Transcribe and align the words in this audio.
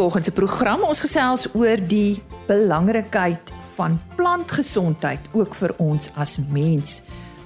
Volgens 0.00 0.24
se 0.24 0.32
program 0.32 0.80
ons 0.88 1.00
gesels 1.04 1.42
oor 1.52 1.76
die 1.84 2.22
belangrikheid 2.48 3.50
van 3.74 3.98
plantgesondheid 4.16 5.26
ook 5.36 5.52
vir 5.58 5.74
ons 5.76 6.08
as 6.16 6.38
mens. 6.48 7.02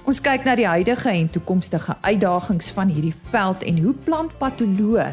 Ons 0.07 0.21
kyk 0.23 0.47
na 0.47 0.53
die 0.55 0.69
huidige 0.69 1.11
en 1.11 1.27
toekomstige 1.35 1.97
uitdagings 2.07 2.71
van 2.77 2.87
hierdie 2.95 3.11
veld 3.33 3.67
en 3.67 3.83
hoe 3.83 3.91
plantpatoloë 4.07 5.09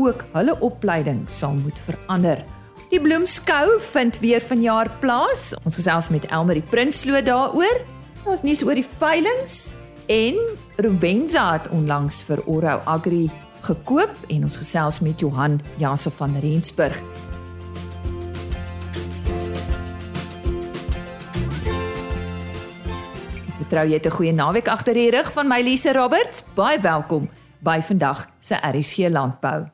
ook 0.00 0.24
hulle 0.38 0.56
opleiding 0.64 1.20
sal 1.28 1.60
moet 1.60 1.84
verander. 1.84 2.40
Die 2.88 3.02
bloemskou 3.04 3.76
vind 3.92 4.16
weer 4.24 4.40
vanjaar 4.40 4.88
plaas. 5.04 5.50
Ons 5.68 5.76
gesels 5.76 6.08
met 6.08 6.24
Elmarie 6.32 6.64
Prinsloo 6.72 7.20
daaroor. 7.20 7.82
Ons 8.24 8.40
nuus 8.40 8.64
oor 8.64 8.80
die 8.80 8.88
veilinge 8.96 9.84
en 10.08 10.40
Rowenza 10.80 11.50
het 11.58 11.68
onlangs 11.76 12.24
vir 12.24 12.40
Oro 12.48 12.80
Agri 12.88 13.26
gekoop 13.66 14.26
en 14.30 14.46
ons 14.46 14.56
gesels 14.60 15.00
met 15.02 15.20
Johan 15.20 15.60
Jansen 15.80 16.12
van 16.14 16.36
Rensburg. 16.38 17.02
Vertrou 23.66 23.86
jy 23.88 23.98
'n 23.98 24.10
goeie 24.10 24.32
naweek 24.32 24.68
agter 24.68 24.94
die 24.94 25.10
rug 25.10 25.32
van 25.32 25.48
my 25.48 25.60
Lise 25.62 25.92
Roberts? 25.92 26.44
Baie 26.54 26.78
welkom 26.80 27.28
by 27.58 27.80
vandag 27.82 28.28
se 28.40 28.54
RSG 28.54 29.08
Landbou. 29.10 29.66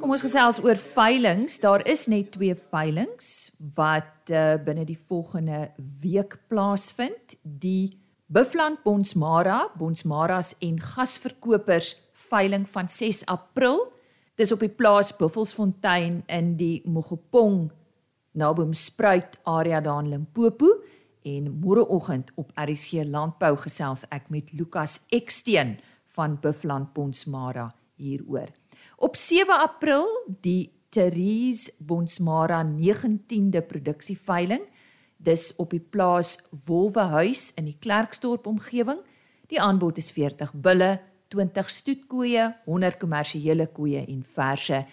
Kom 0.00 0.10
ons 0.10 0.22
gesels 0.22 0.60
oor 0.64 0.76
veilinge. 0.76 1.60
Daar 1.60 1.86
is 1.86 2.06
net 2.06 2.32
twee 2.32 2.54
veilinge 2.54 3.50
wat 3.74 4.30
uh, 4.30 4.54
binne 4.64 4.84
die 4.84 4.98
volgende 4.98 5.70
week 6.00 6.38
plaasvind. 6.48 7.36
Die 7.42 8.03
Buffland 8.26 8.82
Bonsmara, 8.82 9.68
Bonsmaras 9.76 10.54
en 10.64 10.78
gasverkopers 10.80 11.96
veiling 12.12 12.64
van 12.68 12.88
6 12.88 13.26
April. 13.26 13.92
Dis 14.34 14.52
op 14.52 14.62
die 14.64 14.72
plaas 14.72 15.12
Buffelsfontein 15.16 16.22
in 16.32 16.54
die 16.56 16.80
Mogopong 16.88 17.68
naby 18.32 18.64
Spruit 18.72 19.36
area 19.44 19.80
daar 19.80 20.02
in 20.02 20.08
Limpopo 20.08 20.70
en 21.22 21.52
môreoggend 21.60 22.32
op 22.40 22.50
RSG 22.56 23.04
Landbou 23.04 23.56
gesels 23.60 24.06
ek 24.08 24.30
met 24.32 24.52
Lukas 24.56 25.02
Eksteen 25.12 25.76
van 26.16 26.38
Buffland 26.40 26.94
Bonsmara 26.96 27.68
hieroor. 28.00 28.48
Op 28.96 29.16
7 29.16 29.52
April 29.60 30.08
die 30.40 30.72
Therese 30.88 31.72
Bonsmara 31.78 32.62
19de 32.64 33.60
produksieveiling. 33.60 34.64
Dis 35.24 35.52
op 35.56 35.72
die 35.72 35.80
plaas 35.80 36.36
Wolwehuis 36.66 37.52
in 37.56 37.68
die 37.70 37.78
Klerksdorp 37.80 38.46
omgewing. 38.46 39.00
Die 39.48 39.60
aanbod 39.60 39.98
is 40.00 40.10
40 40.12 40.52
bulle, 40.52 40.98
20 41.32 41.70
stoetkoeie, 41.70 42.50
100 42.66 42.98
kommersiële 43.00 43.66
koeie 43.72 44.04
en 44.04 44.22
verse 44.24 44.84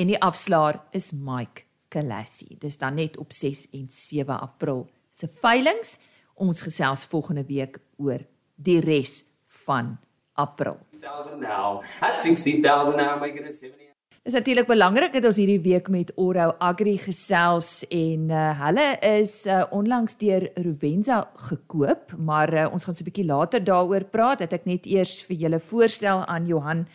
en 0.00 0.08
die 0.08 0.18
afslaer 0.20 0.80
is 0.96 1.10
Mike 1.12 1.66
Kalassi. 1.92 2.56
Dis 2.60 2.78
dan 2.80 2.96
net 2.96 3.18
op 3.20 3.32
6 3.32 3.68
en 3.76 3.88
7 3.88 4.40
April 4.40 4.86
se 5.12 5.28
veilings. 5.28 5.98
Ons 6.34 6.64
gesels 6.64 7.04
volgende 7.06 7.44
week 7.46 7.78
oor 7.96 8.24
die 8.56 8.80
res 8.80 9.22
van 9.64 9.96
April. 10.32 10.78
1000 11.00 11.40
now. 11.40 11.82
At 12.00 12.20
16000 12.20 12.96
now 12.96 13.20
make 13.20 13.38
it 13.38 13.46
a 13.46 13.52
70. 13.52 13.81
Dit 14.22 14.30
is 14.30 14.38
natuurlik 14.38 14.68
belangrik 14.70 15.10
dat 15.16 15.24
ons 15.26 15.38
hierdie 15.40 15.64
week 15.64 15.88
met 15.90 16.12
Oro 16.14 16.52
Agri 16.62 16.92
gesels 17.02 17.80
en 17.90 18.28
uh, 18.30 18.42
hulle 18.60 18.84
is 19.02 19.32
uh, 19.50 19.64
onlangs 19.74 20.14
deur 20.20 20.44
Rovenza 20.62 21.16
gekoop, 21.48 22.12
maar 22.22 22.52
uh, 22.54 22.68
ons 22.70 22.84
gaan 22.86 22.94
so 22.94 23.02
'n 23.02 23.08
bietjie 23.10 23.26
later 23.26 23.64
daaroor 23.64 24.04
praat. 24.04 24.38
Het 24.46 24.52
ek 24.52 24.64
net 24.70 24.86
eers 24.86 25.24
vir 25.26 25.36
julle 25.36 25.58
voorstel 25.58 26.22
aan 26.24 26.46
Johan 26.46 26.86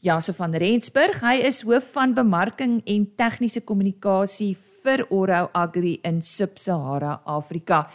Jase 0.00 0.34
van 0.34 0.54
Rensburg. 0.58 1.22
Hy 1.22 1.36
is 1.46 1.62
hoof 1.62 1.92
van 1.92 2.14
bemarking 2.14 2.82
en 2.84 3.06
tegniese 3.14 3.62
kommunikasie 3.62 4.56
vir 4.82 5.06
Oro 5.08 5.50
Agri 5.54 6.00
in 6.02 6.18
Sub-Sahara 6.20 7.20
Afrika. 7.24 7.86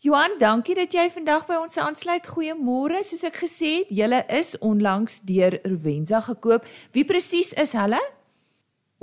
Johan, 0.00 0.38
dankie 0.38 0.74
dat 0.74 0.92
jy 0.92 1.10
vandag 1.10 1.46
by 1.48 1.56
ons 1.58 1.76
aansluit. 1.82 2.26
Goeiemôre. 2.30 3.00
Soos 3.02 3.24
ek 3.24 3.40
gesê 3.42 3.80
het, 3.80 3.88
julle 3.90 4.20
is 4.28 4.54
onlangs 4.62 5.20
deur 5.26 5.60
Rovenza 5.64 6.20
gekoop. 6.20 6.64
Wie 6.92 7.04
presies 7.04 7.52
is 7.52 7.72
hulle? 7.72 8.00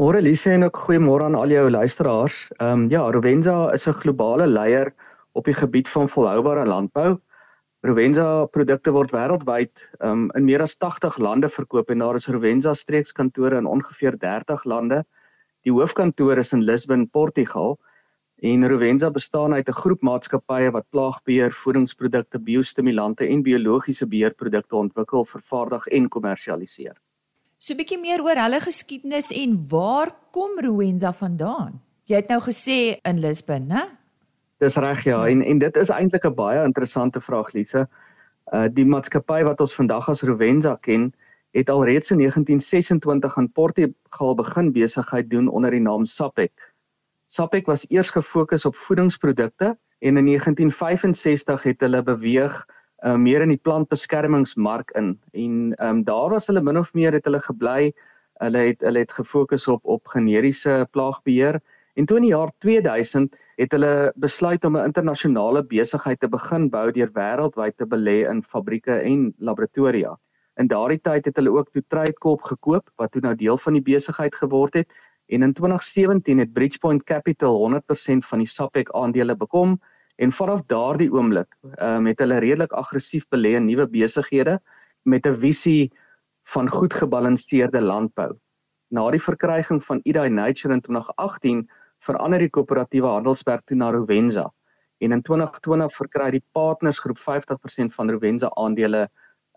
Môre 0.02 0.24
Lise 0.26 0.50
en 0.50 0.64
ook 0.66 0.78
goeiemôre 0.88 1.28
aan 1.28 1.36
al 1.38 1.52
jou 1.54 1.68
luisteraars. 1.70 2.38
Ehm 2.58 2.84
um, 2.84 2.86
ja, 2.90 3.02
Rovenza 3.14 3.72
is 3.74 3.86
'n 3.88 3.94
globale 3.94 4.48
leier 4.48 4.90
op 5.34 5.46
die 5.46 5.54
gebied 5.54 5.90
van 5.90 6.10
volhoubare 6.10 6.66
landbou. 6.66 7.20
Rovenza 7.86 8.46
produkte 8.46 8.92
word 8.92 9.12
wêreldwyd 9.12 9.84
um, 10.00 10.32
in 10.34 10.46
meer 10.46 10.62
as 10.62 10.76
80 10.78 11.18
lande 11.18 11.50
verkoop 11.50 11.92
en 11.92 12.00
daar 12.00 12.16
is 12.16 12.28
Rovenza 12.28 12.74
streekskantore 12.74 13.58
in 13.58 13.70
ongeveer 13.70 14.18
30 14.18 14.64
lande. 14.64 15.04
Die 15.62 15.72
hoofkantoor 15.72 16.38
is 16.38 16.54
in 16.54 16.64
Lisbon, 16.64 17.10
Portugal. 17.10 17.78
En 18.42 18.68
Rovenza 18.68 19.12
bestaan 19.12 19.54
uit 19.54 19.70
'n 19.70 19.80
groep 19.84 20.02
maatskappye 20.02 20.72
wat 20.72 20.90
plaagbeheer, 20.90 21.52
voedingsprodukte, 21.52 22.40
biostimulante 22.40 23.28
en 23.28 23.44
biologiese 23.44 24.08
beheerprodukte 24.08 24.76
ontwikkel, 24.76 25.26
vervaardig 25.26 25.88
en 25.88 26.10
kommersialiseer. 26.10 26.98
So 27.64 27.72
'n 27.72 27.80
bietjie 27.80 27.96
meer 27.96 28.20
oor 28.20 28.36
hulle 28.36 28.60
geskiedenis 28.60 29.30
en 29.32 29.52
waar 29.72 30.10
kom 30.36 30.58
Rovenza 30.60 31.14
vandaan? 31.16 31.78
Jy 32.12 32.18
het 32.20 32.28
nou 32.28 32.42
gesê 32.44 33.00
in 33.08 33.22
Lisbon, 33.24 33.70
né? 33.72 33.84
Dis 34.60 34.76
reg 34.76 35.06
ja 35.08 35.22
en 35.32 35.42
en 35.42 35.62
dit 35.62 35.78
is 35.80 35.90
eintlik 35.90 36.26
'n 36.28 36.36
baie 36.36 36.64
interessante 36.64 37.22
vraag 37.22 37.54
Lise. 37.54 37.88
Uh 38.52 38.68
die 38.68 38.86
maatskappy 38.86 39.44
wat 39.48 39.62
ons 39.62 39.76
vandag 39.76 40.10
as 40.10 40.24
Rovenza 40.24 40.76
ken, 40.76 41.14
het 41.54 41.70
al 41.70 41.86
reeds 41.86 42.12
in 42.12 42.18
1926 42.18 43.38
in 43.38 43.52
Portugal 43.52 44.36
begin 44.36 44.72
besigheid 44.72 45.30
doen 45.30 45.48
onder 45.48 45.72
die 45.72 45.80
naam 45.80 46.06
Sapek. 46.06 46.74
Sapek 47.28 47.66
was 47.66 47.86
eers 47.90 48.10
gefokus 48.10 48.66
op 48.66 48.76
voedingsprodukte 48.76 49.78
en 50.00 50.18
in 50.18 50.26
1965 50.26 51.64
het 51.64 51.80
hulle 51.80 52.04
beweeg 52.04 52.66
uh 53.04 53.16
meer 53.16 53.42
in 53.42 53.50
die 53.50 53.62
plantbeskermingsmark 53.62 54.92
in 54.96 55.20
en 55.34 55.76
ehm 55.76 55.90
um, 55.90 56.04
daar 56.04 56.30
was 56.30 56.48
hulle 56.48 56.62
min 56.62 56.78
of 56.78 56.94
meer 56.94 57.12
het 57.14 57.26
hulle 57.26 57.40
gebly. 57.40 57.94
Hulle 58.42 58.58
het 58.58 58.82
hulle 58.82 59.00
het 59.00 59.12
gefokus 59.12 59.68
op 59.68 59.86
op 59.86 60.08
generiese 60.08 60.88
plaagbeheer 60.92 61.62
En 61.94 62.06
toe 62.06 62.18
in 62.18 62.26
die 62.26 62.32
jaar 62.34 62.50
2000 62.58 63.36
het 63.62 63.74
hulle 63.76 64.14
besluit 64.18 64.66
om 64.66 64.78
'n 64.78 64.86
internasionale 64.90 65.62
besigheid 65.64 66.20
te 66.20 66.28
begin 66.28 66.70
bou 66.70 66.92
deur 66.92 67.12
wêreldwyd 67.14 67.78
te 67.78 67.86
belê 67.86 68.18
in 68.30 68.42
fabrieke 68.44 68.96
en 69.00 69.34
laboratoria. 69.38 70.18
In 70.58 70.68
daardie 70.68 71.02
tyd 71.02 71.26
het 71.26 71.36
hulle 71.36 71.52
ook 71.52 71.70
toe 71.70 71.84
Truitkorp 71.88 72.42
gekoop 72.42 72.90
wat 72.96 73.12
toe 73.12 73.22
nou 73.22 73.36
deel 73.36 73.58
van 73.58 73.74
die 73.74 73.82
besigheid 73.82 74.36
geword 74.36 74.74
het 74.74 74.94
en 75.28 75.42
in 75.42 75.54
2017 75.54 76.38
het 76.38 76.54
Bridgepoint 76.54 77.04
Capital 77.04 77.58
100% 77.58 78.26
van 78.26 78.40
die 78.40 78.48
Sapek 78.48 78.90
aandele 78.90 79.36
bekom 79.36 79.80
en 80.16 80.32
vanaf 80.32 80.64
daardie 80.70 81.10
oomblik 81.12 81.56
um, 81.82 82.06
het 82.06 82.20
hulle 82.20 82.40
redelik 82.44 82.74
aggressief 82.74 83.26
belê 83.34 83.56
in 83.58 83.66
nuwe 83.66 83.88
besighede 83.90 84.60
met 85.04 85.26
'n 85.28 85.40
visie 85.40 85.92
van 86.54 86.70
goed 86.70 86.94
gebalanseerde 86.94 87.82
landbou. 87.82 88.32
Na 88.92 89.12
die 89.12 89.22
verkryging 89.22 89.84
van 89.84 90.00
Idai 90.04 90.30
Nature 90.30 90.74
in 90.74 90.82
2018 90.82 91.70
verander 92.00 92.40
die 92.40 92.50
koöperatiewe 92.50 93.08
handelsmerk 93.08 93.66
toe 93.66 93.78
na 93.78 93.92
Rovenza 93.92 94.52
en 95.00 95.12
in 95.12 95.22
2020 95.22 95.94
verkry 95.94 96.32
die 96.32 96.44
partnersgroep 96.52 97.18
50% 97.20 97.96
van 97.96 98.12
Rovenza 98.12 98.52
aandele 98.56 99.10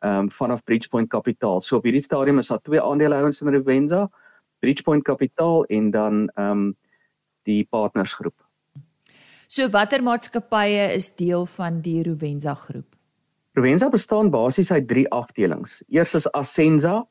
um, 0.04 0.30
vanaf 0.30 0.64
Bridgepoint 0.64 1.10
Capital. 1.10 1.60
So 1.60 1.76
op 1.76 1.84
hierdie 1.84 2.02
stadium 2.02 2.38
is 2.38 2.48
daar 2.48 2.62
twee 2.62 2.82
aandeelhouers 2.82 3.40
in 3.40 3.54
Rovenza, 3.54 4.08
Bridgepoint 4.58 5.04
Capital 5.04 5.64
en 5.64 5.90
dan 5.90 6.28
ehm 6.34 6.50
um, 6.50 6.74
die 7.46 7.66
partnersgroep. 7.70 8.45
So 9.46 9.68
watter 9.70 10.02
maatskappye 10.02 10.88
is 10.96 11.12
deel 11.14 11.44
van 11.46 11.78
die 11.82 12.00
Rovenza 12.02 12.54
groep? 12.58 12.88
Rovenza 13.54 13.88
bestaan 13.88 14.30
basies 14.34 14.72
uit 14.72 14.88
drie 14.90 15.06
afdelings. 15.14 15.78
Eers 15.88 16.16
is 16.18 16.26
Ascenza 16.34 17.04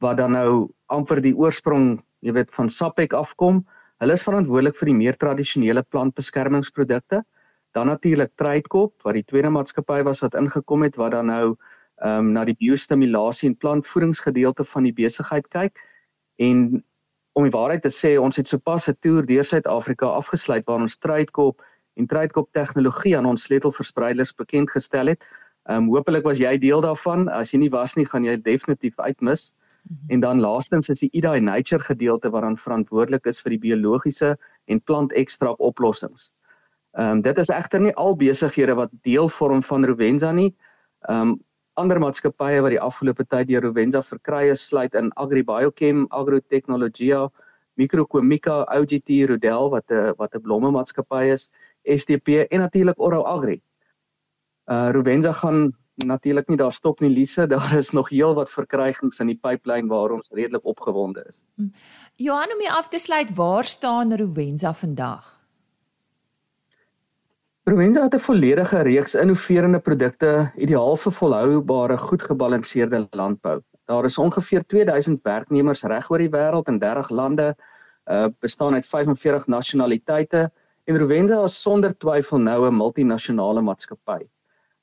wat 0.00 0.16
dan 0.16 0.32
nou 0.32 0.70
amper 0.88 1.20
die 1.20 1.34
oorsprong, 1.36 1.98
jy 2.24 2.32
weet, 2.32 2.52
van 2.54 2.70
Sapek 2.70 3.12
afkom. 3.12 3.64
Hulle 4.00 4.14
is 4.16 4.24
verantwoordelik 4.24 4.78
vir 4.78 4.88
die 4.88 4.96
meer 4.96 5.18
tradisionele 5.18 5.82
plantbeskermingsprodukte. 5.82 7.20
Dan 7.76 7.90
natuurlik 7.90 8.32
Truitkorp 8.38 8.94
wat 9.04 9.18
die 9.18 9.26
tweede 9.26 9.50
maatskappy 9.52 10.00
was 10.06 10.22
wat 10.24 10.38
ingekom 10.38 10.86
het 10.86 10.96
wat 10.96 11.12
dan 11.18 11.28
nou 11.28 11.44
ehm 12.00 12.30
um, 12.30 12.30
na 12.32 12.46
die 12.48 12.56
biostimulasie 12.56 13.50
en 13.50 13.58
plantvoedingsgedeelte 13.60 14.64
van 14.64 14.86
die 14.88 14.94
besigheid 14.96 15.50
kyk. 15.52 15.82
En 16.40 16.80
om 17.36 17.44
die 17.44 17.52
waarheid 17.52 17.82
te 17.84 17.92
sê, 17.92 18.14
ons 18.16 18.36
het 18.40 18.48
sopas 18.48 18.88
'n 18.88 18.96
toer 19.04 19.26
deur 19.26 19.44
Suid-Afrika 19.44 20.06
afgesluit 20.06 20.64
waar 20.66 20.80
ons 20.80 20.96
Truitkorp 20.96 21.60
en 21.94 22.06
Truitkorp 22.06 22.52
tegnologie 22.52 23.16
aan 23.16 23.26
ons 23.26 23.42
sleutelverspreiders 23.42 24.34
bekend 24.34 24.70
gestel 24.70 25.06
het. 25.06 25.24
Ehm 25.68 25.76
um, 25.76 25.88
hopelik 25.94 26.24
was 26.24 26.38
jy 26.38 26.58
deel 26.58 26.80
daarvan. 26.80 27.28
As 27.28 27.52
jy 27.52 27.58
nie 27.58 27.70
was 27.70 27.96
nie, 27.96 28.06
gaan 28.06 28.24
jy 28.24 28.36
definitief 28.36 28.98
uitmis. 28.98 29.54
Mhm. 29.82 30.12
En 30.14 30.20
dan 30.20 30.40
laastens 30.40 30.88
is 30.88 31.00
die 31.00 31.10
Ida 31.12 31.38
Nature 31.38 31.82
gedeelte 31.82 32.30
wat 32.30 32.42
dan 32.42 32.56
verantwoordelik 32.56 33.26
is 33.26 33.40
vir 33.40 33.50
die 33.50 33.58
biologiese 33.58 34.36
en 34.66 34.80
plantekstrak 34.80 35.60
oplossings. 35.60 36.32
Ehm 36.98 37.10
um, 37.10 37.22
dit 37.22 37.38
is 37.38 37.48
egter 37.48 37.80
nie 37.80 37.94
al 37.94 38.16
besighede 38.16 38.74
wat 38.74 38.90
deel 39.02 39.28
vorm 39.28 39.62
van 39.62 39.84
Rovenza 39.84 40.32
nie. 40.32 40.54
Ehm 41.08 41.20
um, 41.20 41.38
ander 41.74 42.00
maatskappye 42.00 42.60
wat 42.60 42.74
die 42.74 42.80
afgelope 42.80 43.24
tyd 43.24 43.48
deur 43.48 43.62
Rovenza 43.62 44.02
verkry 44.02 44.50
is, 44.50 44.66
sluit 44.66 44.94
in 44.94 45.12
Agribiochem, 45.16 46.06
Agrotechnologia, 46.10 47.28
Microcomika, 47.80 48.64
OGT, 48.76 49.22
Rodel 49.30 49.70
wat 49.70 49.90
'n 49.90 50.14
wat 50.18 50.34
'n 50.34 50.42
blomme 50.42 50.70
maatskappy 50.70 51.30
is, 51.32 51.50
STP 51.82 52.46
en 52.48 52.58
natuurlik 52.58 53.00
Oro 53.00 53.22
Agri. 53.22 53.60
Uh 54.66 54.90
Rovenza 54.90 55.32
gaan 55.32 55.72
natuurlik 56.06 56.48
nie 56.48 56.56
daar 56.56 56.72
stop 56.72 57.00
nie 57.00 57.10
Lise, 57.10 57.46
daar 57.54 57.72
is 57.76 57.90
nog 57.90 58.08
heel 58.08 58.34
wat 58.34 58.50
verkrygings 58.50 59.20
in 59.20 59.32
die 59.32 59.38
pipeline 59.38 59.88
waar 59.88 60.10
ons 60.10 60.30
redelik 60.32 60.64
opgewonde 60.64 61.24
is. 61.28 61.44
Hm. 61.56 61.68
Johan 62.16 62.54
om 62.54 62.62
jy 62.62 62.70
af 62.70 62.88
te 62.88 62.98
sluit, 62.98 63.34
waar 63.34 63.64
staan 63.64 64.16
Rovenza 64.16 64.74
vandag? 64.74 65.38
Rovenza 67.68 68.02
het 68.02 68.14
'n 68.14 68.18
volledige 68.18 68.80
reeks 68.82 69.14
innoverende 69.14 69.78
produkte, 69.78 70.50
ideaal 70.56 70.96
vir 70.96 71.12
volhoubare, 71.12 71.98
goed 71.98 72.22
gebalanseerde 72.22 73.06
landbou. 73.10 73.60
Daar 73.84 74.04
is 74.04 74.18
ongeveer 74.18 74.66
2000 74.66 75.22
werknemers 75.22 75.82
reg 75.82 76.10
oor 76.10 76.18
die 76.18 76.30
wêreld 76.30 76.68
in 76.68 76.78
30 76.78 77.10
lande, 77.10 77.56
uh 78.04 78.26
bestaan 78.40 78.74
uit 78.74 78.86
45 78.86 79.46
nasionaliteite 79.46 80.50
en 80.90 80.98
Rovenza 80.98 81.36
is 81.46 81.54
sonder 81.62 81.92
twyfel 82.02 82.40
nou 82.42 82.66
'n 82.66 82.74
multinasjonale 82.74 83.62
maatskappy. 83.62 84.26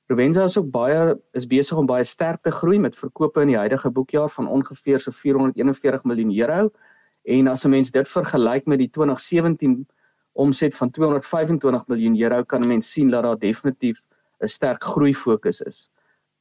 Provenza 0.08 0.44
is 0.44 0.58
ook 0.58 0.70
baie 0.72 1.18
is 1.34 1.48
besig 1.48 1.78
om 1.78 1.86
baie 1.86 2.04
sterk 2.04 2.42
te 2.42 2.52
groei 2.52 2.80
met 2.80 2.96
verkope 2.96 3.42
in 3.42 3.52
die 3.52 3.58
huidige 3.58 3.90
boekjaar 3.92 4.30
van 4.30 4.48
ongeveer 4.48 5.00
so 5.00 5.12
441 5.12 6.04
miljoen 6.04 6.32
euro. 6.32 6.70
En 7.26 7.48
as 7.48 7.66
'n 7.66 7.70
mens 7.70 7.92
dit 7.92 8.08
vergelyk 8.08 8.66
met 8.66 8.80
die 8.80 8.90
2017 8.90 9.88
omset 10.34 10.76
van 10.76 10.90
225 10.90 11.88
miljoen 11.88 12.22
euro, 12.22 12.44
kan 12.44 12.62
'n 12.64 12.68
mens 12.68 12.92
sien 12.92 13.10
dat 13.10 13.24
daar 13.24 13.40
definitief 13.40 14.06
'n 14.40 14.48
sterk 14.48 14.84
groei 14.84 15.14
fokus 15.14 15.62
is. 15.62 15.90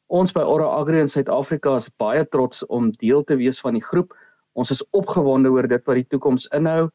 Ons 0.06 0.32
by 0.32 0.40
Ora 0.40 0.64
Agri 0.64 1.00
in 1.00 1.08
Suid-Afrika 1.08 1.76
is 1.76 1.90
baie 1.96 2.28
trots 2.28 2.66
om 2.66 2.90
deel 2.90 3.24
te 3.24 3.36
wees 3.36 3.60
van 3.60 3.72
die 3.72 3.84
groep. 3.84 4.14
Ons 4.52 4.70
is 4.70 4.90
opgewonde 4.90 5.50
oor 5.50 5.66
dit 5.66 5.84
wat 5.84 5.94
die 5.94 6.06
toekoms 6.06 6.46
inhou. 6.46 6.90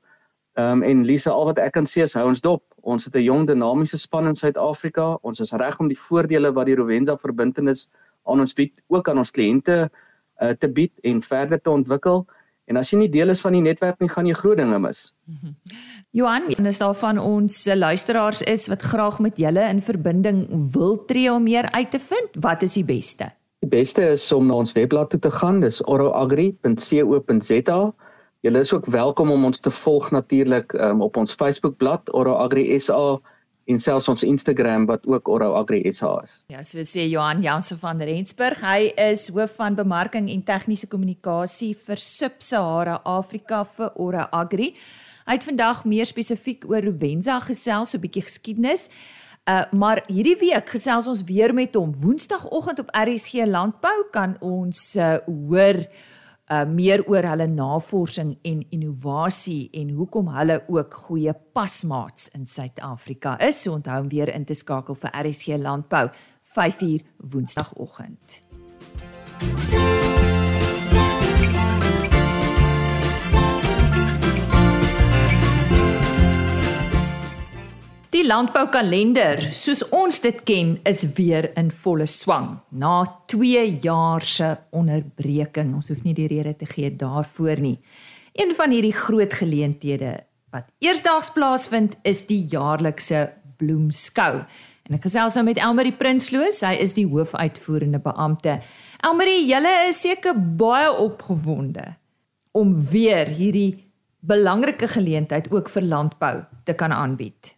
Ehm 0.59 0.81
um, 0.81 0.83
en 0.83 1.05
Lisa, 1.05 1.31
al 1.31 1.45
wat 1.45 1.59
ek 1.63 1.71
kan 1.77 1.87
sê 1.87 2.03
is 2.03 2.13
hou 2.13 2.25
ons 2.27 2.41
dop. 2.43 2.63
Ons 2.83 3.05
het 3.05 3.15
'n 3.15 3.23
jong 3.23 3.47
dinamiese 3.47 3.97
span 3.97 4.27
in 4.27 4.35
Suid-Afrika. 4.35 5.17
Ons 5.21 5.39
is 5.39 5.51
reg 5.51 5.79
om 5.79 5.87
die 5.87 5.97
voordele 5.97 6.51
wat 6.51 6.65
die 6.65 6.75
Rovenza 6.75 7.17
verbintenis 7.17 7.87
aan 8.25 8.39
ons 8.39 8.53
bied, 8.53 8.73
ook 8.87 9.09
aan 9.09 9.17
ons 9.17 9.31
kliënte 9.31 9.89
uh, 10.41 10.49
te 10.49 10.67
bied 10.67 10.91
en 11.03 11.21
verder 11.21 11.61
te 11.61 11.69
ontwikkel. 11.69 12.25
En 12.65 12.77
as 12.77 12.91
jy 12.91 12.97
nie 12.99 13.09
deel 13.09 13.29
is 13.29 13.41
van 13.41 13.51
die 13.51 13.61
netwerk 13.61 13.99
nie, 13.99 14.09
gaan 14.09 14.25
jy 14.25 14.33
groot 14.33 14.57
dinge 14.57 14.79
mis. 14.79 15.13
Johan, 16.17 16.49
en 16.57 16.65
is 16.65 16.77
daar 16.77 16.95
van 16.95 17.17
ons 17.17 17.65
luisteraars 17.75 18.41
is 18.41 18.67
wat 18.67 18.81
graag 18.81 19.19
met 19.19 19.37
julle 19.37 19.63
in 19.69 19.81
verbinding 19.81 20.47
wil 20.73 21.05
tree 21.05 21.31
om 21.31 21.43
meer 21.43 21.71
uit 21.71 21.91
te 21.91 21.99
vind, 21.99 22.29
wat 22.43 22.61
is 22.63 22.73
die 22.73 22.85
beste? 22.85 23.31
Die 23.61 23.69
beste 23.69 24.01
is 24.15 24.31
om 24.31 24.47
na 24.47 24.53
ons 24.53 24.71
webblad 24.73 25.09
toe 25.09 25.19
te 25.19 25.31
gaan, 25.31 25.59
dis 25.61 25.83
oroagri.co.za. 25.85 27.81
Julle 28.41 28.59
is 28.59 28.73
ook 28.73 28.85
welkom 28.85 29.29
om 29.31 29.43
ons 29.45 29.59
te 29.59 29.69
volg 29.71 30.11
natuurlik 30.11 30.73
um, 30.73 31.01
op 31.01 31.17
ons 31.17 31.33
Facebookblad 31.33 32.09
Oro 32.13 32.33
Agri 32.41 32.79
SA 32.79 33.19
en 33.69 33.79
selfs 33.79 34.07
ons 34.09 34.23
Instagram 34.25 34.87
wat 34.89 35.05
ook 35.05 35.27
Oro 35.29 35.51
Agri 35.53 35.91
SA 35.93 36.15
is. 36.23 36.39
Ja, 36.49 36.63
so 36.65 36.81
sê 36.81 37.05
Johan 37.05 37.43
Jansen 37.45 37.77
van 37.77 38.01
Rensburg. 38.01 38.63
Hy 38.65 38.89
is 38.97 39.27
hoof 39.29 39.59
van 39.59 39.77
bemarking 39.77 40.25
en 40.33 40.41
tegniese 40.41 40.89
kommunikasie 40.89 41.75
vir 41.85 42.01
Sub-Sahara 42.01 42.95
Afrika 43.05 43.61
vir 43.75 43.91
Oro 43.93 44.25
Agri. 44.33 44.71
Hy 45.27 45.37
het 45.37 45.45
vandag 45.45 45.83
meer 45.85 46.09
spesifiek 46.09 46.65
oor 46.65 46.81
Rovenza 46.81 47.37
gesels, 47.45 47.93
so 47.93 47.97
'n 47.97 48.01
bietjie 48.07 48.25
geskiedenis. 48.25 48.89
Uh 49.45 49.69
maar 49.71 50.01
hierdie 50.07 50.37
week 50.41 50.69
gesels 50.69 51.07
ons 51.07 51.21
weer 51.29 51.53
met 51.53 51.75
hom. 51.75 51.93
Woensdagoggend 51.93 52.79
op 52.79 52.89
RSG 52.89 53.45
Landbou 53.45 54.09
kan 54.11 54.35
ons 54.41 54.95
uh, 54.95 55.21
hoor 55.29 55.85
uh 56.51 56.65
meer 56.67 57.03
oor 57.07 57.23
hulle 57.31 57.47
navorsing 57.47 58.33
en 58.43 58.65
innovasie 58.75 59.69
en 59.81 59.93
hoekom 59.95 60.27
hulle 60.35 60.59
ook 60.67 60.97
goeie 61.07 61.33
pasmaats 61.55 62.29
in 62.35 62.45
Suid-Afrika 62.45 63.37
is. 63.39 63.61
So 63.61 63.77
onthou 63.77 64.01
om 64.03 64.11
weer 64.11 64.33
in 64.35 64.45
te 64.45 64.57
skakel 64.57 64.95
vir 64.95 65.15
RSG 65.23 65.55
Landbou 65.61 66.09
5uur 66.57 67.07
Woensdagoggend. 67.31 68.41
Die 78.21 78.29
landboukalender, 78.29 79.39
soos 79.41 79.79
ons 79.97 80.19
dit 80.21 80.43
ken, 80.45 80.75
is 80.85 80.99
weer 81.17 81.47
in 81.57 81.71
volle 81.73 82.05
swang 82.05 82.51
na 82.69 82.99
2 83.33 83.63
jaar 83.81 84.21
se 84.21 84.49
onderbreking. 84.77 85.71
Ons 85.73 85.87
hoef 85.89 86.03
nie 86.05 86.13
die 86.13 86.27
rede 86.29 86.51
te 86.59 86.67
gee 86.69 86.91
daarvoor 86.93 87.57
nie. 87.63 87.79
Een 88.37 88.51
van 88.53 88.75
hierdie 88.75 88.93
groot 88.93 89.33
geleenthede 89.33 90.11
wat 90.53 90.67
eersdaags 90.85 91.31
plaasvind, 91.33 91.95
is 92.05 92.21
die 92.29 92.43
jaarlikse 92.51 93.23
bloemskou. 93.57 94.43
En 94.85 94.97
ek 94.99 95.07
gesels 95.07 95.39
nou 95.39 95.43
met 95.47 95.57
Elmarie 95.57 95.95
Prinsloo, 95.97 96.51
sy 96.53 96.75
is 96.83 96.93
die 96.93 97.07
hoofuitvoerende 97.09 98.03
beampte. 98.05 98.59
Elmarie, 99.01 99.47
julle 99.49 99.71
is 99.87 100.03
seker 100.03 100.37
baie 100.37 100.91
opgewonde 100.93 101.87
om 102.53 102.75
weer 102.91 103.33
hierdie 103.33 103.79
belangrike 104.21 104.91
geleentheid 104.93 105.49
ook 105.49 105.73
vir 105.73 105.89
landbou 105.89 106.35
te 106.69 106.77
kan 106.77 106.93
aanbied. 106.93 107.55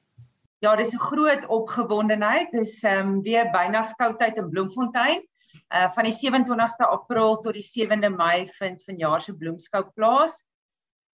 Ja, 0.64 0.76
dis 0.76 0.94
'n 0.94 1.00
groot 1.00 1.46
opgewondenheid. 1.48 2.52
Dis 2.52 2.84
ehm 2.84 3.08
um, 3.08 3.22
weer 3.22 3.50
byna 3.52 3.82
skoutyd 3.82 4.38
in 4.38 4.50
Bloemfontein. 4.50 5.28
Uh 5.76 5.90
van 5.92 6.04
die 6.08 6.16
27ste 6.16 6.88
April 6.88 7.38
tot 7.44 7.54
die 7.54 7.66
7de 7.68 8.10
Mei 8.10 8.48
vind 8.48 8.84
vanjaar 8.84 9.22
se 9.22 9.36
bloemskou 9.36 9.84
plaas. 9.94 10.44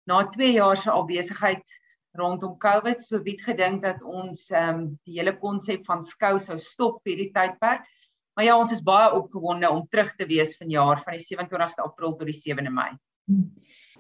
Na 0.05 0.27
2 0.27 0.51
jaar 0.51 0.77
se 0.77 0.91
afwesigheid 0.91 1.65
rondom 2.11 2.57
COVID, 2.57 3.01
so 3.01 3.21
wie 3.21 3.33
het 3.33 3.41
gedink 3.41 3.81
dat 3.83 4.03
ons 4.03 4.49
ehm 4.49 4.69
um, 4.69 4.99
die 5.03 5.17
hele 5.17 5.37
konsep 5.37 5.85
van 5.85 6.03
skou 6.03 6.39
sou 6.39 6.57
stop 6.57 7.01
hierdie 7.03 7.31
tydperk. 7.33 7.89
Maar 8.33 8.45
ja, 8.45 8.57
ons 8.57 8.71
is 8.71 8.83
baie 8.83 9.11
opgewonde 9.11 9.69
om 9.69 9.87
terug 9.89 10.15
te 10.15 10.25
wees 10.25 10.57
vanjaar 10.57 11.01
van 11.03 11.17
die 11.17 11.25
27ste 11.25 11.83
April 11.83 12.15
tot 12.15 12.29
die 12.29 12.41
7de 12.41 12.69
Mei. 12.69 12.91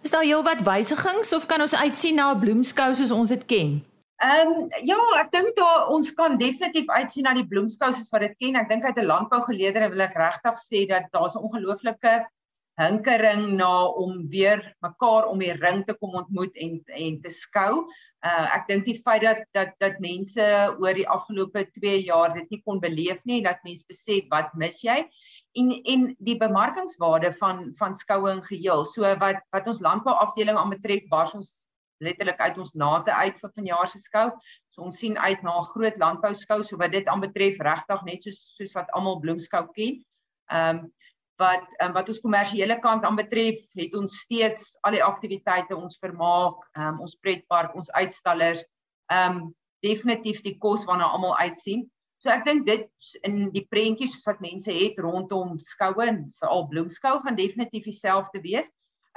Is 0.01 0.11
daar 0.11 0.23
heelwat 0.23 0.61
wysigings 0.61 1.33
of 1.33 1.45
kan 1.45 1.61
ons 1.61 1.75
uitsien 1.75 2.15
na 2.15 2.33
'n 2.33 2.39
bloemskou 2.39 2.93
soos 2.93 3.11
ons 3.11 3.29
dit 3.29 3.45
ken? 3.45 3.79
Ehm 4.19 4.49
um, 4.51 4.65
ja, 4.83 4.97
ek 5.21 5.29
dink 5.31 5.53
daar 5.55 5.87
ons 5.95 6.09
kan 6.11 6.33
definitief 6.39 6.89
uitsien 6.91 7.23
na 7.23 7.31
die 7.37 7.45
bloemskou 7.47 7.87
soos 7.95 8.09
wat 8.11 8.25
dit 8.25 8.33
ken. 8.43 8.57
Ek 8.59 8.67
dink 8.67 8.83
uit 8.83 8.97
'n 8.99 9.07
landbougeleerde 9.07 9.87
wil 9.93 10.03
ek 10.03 10.17
regtig 10.19 10.57
sê 10.59 10.81
dat 10.89 11.07
daar's 11.13 11.37
'n 11.37 11.45
ongelooflike 11.47 12.15
hinkering 12.79 13.55
na 13.59 13.85
om 13.87 14.27
weer 14.31 14.59
mekaar 14.83 15.27
om 15.31 15.39
die 15.39 15.53
ring 15.53 15.85
te 15.87 15.95
kom 15.99 16.17
ontmoet 16.19 16.55
en 16.65 16.81
en 16.95 17.21
te 17.23 17.31
skou. 17.31 17.87
Uh 18.19 18.45
ek 18.57 18.67
dink 18.67 18.85
die 18.89 18.97
feit 18.99 19.23
dat 19.23 19.45
dat 19.55 19.71
dat 19.79 20.03
mense 20.03 20.43
oor 20.83 20.99
die 20.99 21.07
afgelope 21.07 21.63
2 21.79 22.03
jaar 22.03 22.33
dit 22.33 22.51
nie 22.51 22.61
kon 22.65 22.83
beleef 22.83 23.23
nie, 23.23 23.39
dat 23.43 23.63
mense 23.63 23.87
besef 23.87 24.27
wat 24.35 24.51
mis 24.55 24.81
jy 24.83 24.99
en 25.55 25.71
en 25.95 26.05
die 26.19 26.37
bemarkingswaarde 26.43 27.31
van 27.39 27.71
van 27.79 27.95
skoue 27.95 28.35
in 28.35 28.43
geheel. 28.43 28.83
So 28.83 29.15
wat 29.23 29.43
wat 29.55 29.67
ons 29.67 29.79
landbouafdeling 29.79 30.59
aanbetref, 30.59 31.07
bars 31.07 31.35
ons 31.39 31.55
letterlik 31.99 32.39
uit 32.39 32.57
ons 32.57 32.73
nate 32.73 33.13
uit 33.13 33.37
vir 33.41 33.51
vanjaar 33.55 33.87
se 33.87 33.99
skou. 33.99 34.29
So 34.69 34.83
ons 34.87 34.99
sien 34.99 35.17
uit 35.17 35.43
na 35.43 35.57
'n 35.59 35.69
groot 35.73 35.97
landbou 35.97 36.33
skou 36.33 36.63
so 36.63 36.77
wat 36.77 36.91
dit 36.91 37.07
aanbetref 37.07 37.59
regtig 37.59 38.03
net 38.05 38.23
soos 38.23 38.39
soos 38.57 38.73
wat 38.73 38.91
almal 38.91 39.19
bloemskou 39.19 39.67
ken. 39.73 40.03
Ehm 40.51 40.79
um, 40.79 40.91
wat 41.39 41.63
um, 41.83 41.93
wat 41.93 42.09
ons 42.11 42.19
kommersiële 42.19 42.79
kant 42.79 43.05
aanbetref, 43.07 43.61
het 43.79 43.95
ons 43.95 44.17
steeds 44.25 44.77
al 44.83 44.97
die 44.97 45.03
aktiwiteite 45.03 45.75
ons 45.75 45.99
vermaak, 46.01 46.65
um, 46.75 46.99
ons 46.99 47.15
pretpark, 47.15 47.75
ons 47.75 47.91
uitstallers, 47.91 48.65
ehm 49.11 49.37
um, 49.37 49.55
definitief 49.79 50.41
die 50.43 50.57
kos 50.59 50.83
waarna 50.85 51.07
almal 51.07 51.37
uitsien. 51.39 51.85
So 52.19 52.29
ek 52.29 52.43
dink 52.43 52.65
dit 52.67 52.89
in 53.23 53.47
die 53.53 53.63
prentjies 53.71 54.17
soos 54.17 54.27
wat 54.27 54.41
mense 54.43 54.73
het 54.75 54.97
rondom 54.99 55.53
skoue 55.63 56.03
en 56.03 56.25
veral 56.41 56.65
bloemskou 56.67 57.13
gaan 57.23 57.37
definitief 57.39 57.87
dieselfde 57.87 58.41
wees 58.43 58.67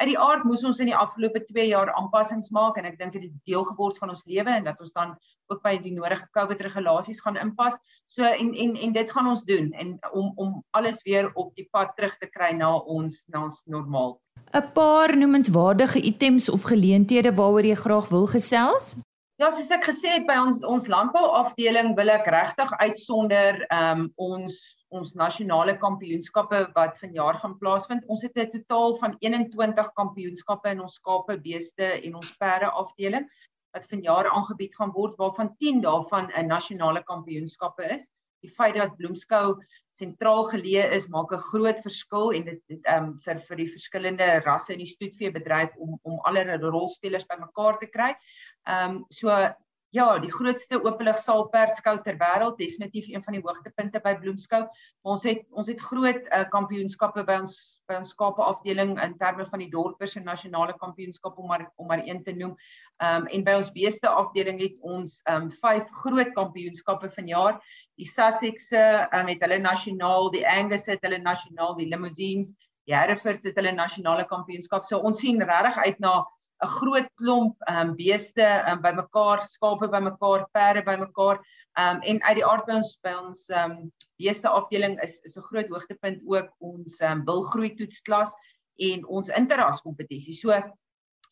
uit 0.02 0.10
die 0.10 0.18
aard 0.18 0.42
moes 0.48 0.64
ons 0.66 0.80
in 0.82 0.90
die 0.90 0.96
afgelope 0.98 1.44
2 1.46 1.68
jaar 1.70 1.92
aanpassings 1.94 2.50
maak 2.54 2.78
en 2.80 2.88
ek 2.88 2.98
dink 2.98 3.14
dit 3.14 3.22
het 3.28 3.34
deel 3.46 3.62
geword 3.68 3.98
van 4.02 4.10
ons 4.10 4.24
lewe 4.26 4.50
en 4.50 4.66
dat 4.66 4.80
ons 4.82 4.94
dan 4.96 5.14
ook 5.52 5.62
by 5.62 5.76
die 5.84 5.92
nodige 5.94 6.26
COVID 6.34 6.64
regulasies 6.66 7.22
gaan 7.22 7.38
inpas. 7.38 7.78
So 8.10 8.26
en 8.26 8.50
en 8.64 8.74
en 8.74 8.96
dit 8.96 9.14
gaan 9.14 9.30
ons 9.30 9.44
doen 9.46 9.70
en 9.78 9.94
om 10.10 10.32
om 10.42 10.58
alles 10.74 11.02
weer 11.06 11.30
op 11.38 11.54
die 11.54 11.68
pad 11.70 11.94
terug 11.96 12.18
te 12.18 12.26
kry 12.26 12.50
na 12.58 12.74
ons 12.76 13.22
na 13.30 13.44
ons 13.46 13.62
normaal. 13.66 14.18
'n 14.50 14.72
Paar 14.74 15.16
noemenswaardige 15.16 16.02
items 16.02 16.50
of 16.50 16.66
geleenthede 16.66 17.34
waaroor 17.34 17.64
jy 17.64 17.78
graag 17.78 18.08
wil 18.08 18.26
gesels? 18.26 18.96
Ja, 19.40 19.48
soos 19.50 19.70
ek 19.72 19.86
gesê 19.88 20.10
het 20.12 20.26
by 20.28 20.34
ons 20.42 20.60
ons 20.68 20.86
landbou 20.92 21.22
afdeling 21.38 21.94
wil 21.96 22.12
ek 22.12 22.28
regtig 22.34 22.72
uitsonder 22.84 23.62
ehm 23.68 24.02
um, 24.02 24.08
ons 24.20 24.58
ons 24.92 25.14
nasionale 25.16 25.72
kampioenskappe 25.80 26.58
wat 26.74 26.98
vanjaar 27.00 27.38
gaan 27.40 27.54
plaasvind. 27.62 28.04
Ons 28.12 28.26
het 28.26 28.36
'n 28.36 28.50
totaal 28.52 28.94
van 29.00 29.16
21 29.24 29.88
kampioenskappe 30.00 30.68
in 30.68 30.82
ons 30.84 30.98
skape, 31.00 31.38
beeste 31.46 31.88
en 32.04 32.14
ons 32.20 32.36
perde 32.36 32.68
afdeling 32.82 33.24
wat 33.72 33.88
vanjaar 33.88 34.28
aangebied 34.28 34.76
gaan 34.76 34.92
word 34.92 35.16
waarvan 35.16 35.54
10 35.56 35.80
daarvan 35.80 36.28
'n 36.36 36.46
nasionale 36.46 37.02
kampioenskappe 37.02 37.88
is. 37.96 38.08
Die 38.42 38.50
feit 38.50 38.76
dat 38.78 38.96
Bloemskou 38.98 39.56
sentraal 39.96 40.44
geleë 40.50 40.88
is 40.96 41.08
maak 41.12 41.32
'n 41.32 41.46
groot 41.50 41.80
verskil 41.86 42.32
en 42.38 42.44
dit 42.50 42.62
ehm 42.82 43.04
um, 43.04 43.10
vir 43.24 43.40
vir 43.48 43.56
die 43.62 43.70
verskillende 43.74 44.28
rasse 44.46 44.72
in 44.72 44.84
die 44.84 44.92
stoetveebedryf 44.94 45.76
om 45.76 45.98
om 46.02 46.20
alle 46.28 46.58
rolspelers 46.58 47.26
bymekaar 47.26 47.78
te 47.78 47.86
kry. 47.86 48.14
Ehm 48.66 48.96
um, 48.96 49.04
so 49.10 49.30
Ja, 49.92 50.06
die 50.16 50.30
grootste 50.32 50.78
openlig 50.80 51.18
saalperdskou 51.20 51.98
ter 52.00 52.16
wêreld, 52.16 52.54
definitief 52.56 53.10
een 53.10 53.20
van 53.26 53.34
die 53.36 53.42
hoogtepunte 53.44 54.00
by 54.00 54.14
Bloemskou. 54.22 54.62
Ons 55.04 55.26
het 55.28 55.42
ons 55.52 55.68
het 55.68 55.84
groot 55.84 56.30
uh, 56.32 56.46
kampioenskappe 56.54 57.26
by 57.28 57.36
ons 57.42 57.56
by 57.90 57.98
ons 58.00 58.14
skape 58.14 58.40
afdeling 58.40 58.94
in 59.04 59.18
terme 59.20 59.44
van 59.50 59.60
die 59.60 59.68
dorpers 59.74 60.16
en 60.16 60.24
nasionale 60.24 60.78
kampioenskap 60.80 61.36
om 61.36 61.52
maar 61.52 61.66
om 61.76 61.92
maar 61.92 62.00
een 62.06 62.24
te 62.24 62.32
noem. 62.32 62.56
Ehm 63.04 63.26
um, 63.26 63.30
en 63.36 63.44
by 63.44 63.58
ons 63.60 63.68
beeste 63.76 64.08
afdeling 64.08 64.64
het 64.64 64.80
ons 64.80 65.18
ehm 65.26 65.50
um, 65.50 65.54
vyf 65.60 65.92
groot 66.00 66.32
kampioenskappe 66.40 67.12
vanjaar. 67.12 67.60
Die 68.00 68.08
Sussexse 68.08 68.84
um, 69.12 69.28
het 69.28 69.44
hulle 69.44 69.60
nasionaal, 69.60 70.32
die 70.32 70.46
Angus 70.56 70.88
het 70.88 71.04
hulle 71.04 71.20
nasionaal, 71.20 71.76
die 71.76 71.92
Limousines, 71.92 72.56
die 72.88 72.96
Herefords 72.96 73.44
het 73.44 73.60
hulle 73.60 73.76
nasionale 73.76 74.24
kampioenskap. 74.24 74.88
So 74.88 75.04
ons 75.04 75.20
sien 75.20 75.44
regtig 75.52 75.84
uit 75.84 76.00
na 76.00 76.22
'n 76.62 76.70
groot 76.78 77.08
klomp 77.18 77.56
ehm 77.66 77.88
um, 77.88 77.96
beeste 77.96 78.46
um, 78.70 78.80
bymekaar, 78.82 79.42
skape 79.46 79.88
bymekaar, 79.88 80.46
perde 80.52 80.82
bymekaar. 80.82 81.40
Ehm 81.78 81.96
um, 81.96 82.00
en 82.00 82.22
uit 82.22 82.36
die 82.38 82.46
aard 82.46 82.66
by 82.66 82.76
ons 82.80 82.92
by 83.02 83.14
ons 83.18 83.48
ehm 83.50 83.70
um, 83.70 83.92
beeste 84.22 84.48
afdeling 84.48 85.00
is 85.02 85.18
is 85.26 85.36
'n 85.36 85.48
groot 85.50 85.68
hoogtepunt 85.68 86.22
ook 86.26 86.52
ons 86.58 87.00
ehm 87.00 87.18
um, 87.18 87.24
bilgroei 87.24 87.74
toetsklas 87.74 88.34
en 88.90 89.06
ons 89.06 89.28
interras 89.28 89.82
kompetisie. 89.82 90.34
So 90.34 90.62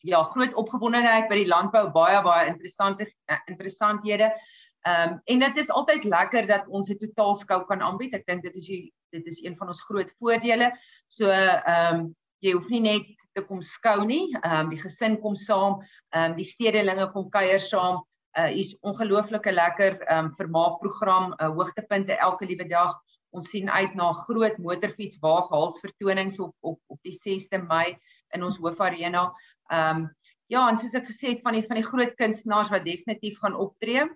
ja, 0.01 0.23
groot 0.23 0.53
opgewondenheid 0.53 1.29
by 1.29 1.37
die 1.43 1.47
landbou, 1.47 1.87
baie 1.91 2.21
baie 2.25 2.47
interessante 2.47 3.07
uh, 3.31 3.39
interessanthede. 3.47 4.33
Ehm 4.81 5.13
um, 5.13 5.19
en 5.25 5.39
dit 5.39 5.57
is 5.57 5.69
altyd 5.69 6.03
lekker 6.03 6.47
dat 6.47 6.67
ons 6.67 6.89
'n 6.89 6.97
totaalskou 6.97 7.65
kan 7.65 7.81
aanbied. 7.81 8.13
Ek 8.13 8.25
dink 8.25 8.43
dit 8.43 8.55
is 8.55 8.67
die, 8.67 8.93
dit 9.11 9.27
is 9.27 9.43
een 9.43 9.55
van 9.57 9.67
ons 9.67 9.83
groot 9.83 10.11
voordele. 10.19 10.71
So 11.07 11.29
ehm 11.29 11.95
um, 11.95 12.15
jy 12.41 12.53
hoef 12.55 12.69
nie 12.73 12.81
net 12.83 13.09
te 13.35 13.43
kom 13.47 13.61
skou 13.63 14.05
nie. 14.05 14.31
Ehm 14.41 14.65
um, 14.65 14.71
die 14.73 14.79
gesin 14.81 15.17
kom 15.23 15.35
saam, 15.39 15.81
ehm 16.11 16.31
um, 16.31 16.37
die 16.39 16.47
stedelinge 16.47 17.11
kom 17.13 17.29
kuier 17.33 17.61
saam. 17.63 18.01
Uh 18.37 18.47
hier's 18.47 18.75
ongelooflike 18.87 19.51
lekker 19.51 19.99
ehm 20.01 20.25
um, 20.25 20.31
vermaakprogram, 20.39 21.33
uh, 21.37 21.51
hoogtepunte 21.57 22.17
elke 22.17 22.47
liewe 22.49 22.67
dag. 22.69 22.97
Ons 23.31 23.51
sien 23.53 23.69
uit 23.69 23.93
na 23.95 24.11
groot 24.25 24.57
motorfiets 24.59 25.19
waafhals 25.23 25.79
vertonings 25.83 26.39
op 26.39 26.55
op 26.59 26.79
op 26.87 26.99
die 27.07 27.15
6de 27.15 27.61
Mei 27.67 27.97
in 28.35 28.43
ons 28.43 28.59
hoofarena. 28.59 29.29
Ehm 29.69 30.03
um, 30.03 30.09
ja, 30.51 30.67
en 30.67 30.77
soos 30.77 30.97
ek 30.99 31.07
gesê 31.07 31.29
het 31.31 31.45
van 31.45 31.55
die 31.55 31.63
van 31.67 31.79
die 31.79 31.87
groot 31.87 32.17
kunstenaars 32.19 32.73
wat 32.73 32.85
definitief 32.85 33.39
gaan 33.39 33.55
optree. 33.55 34.07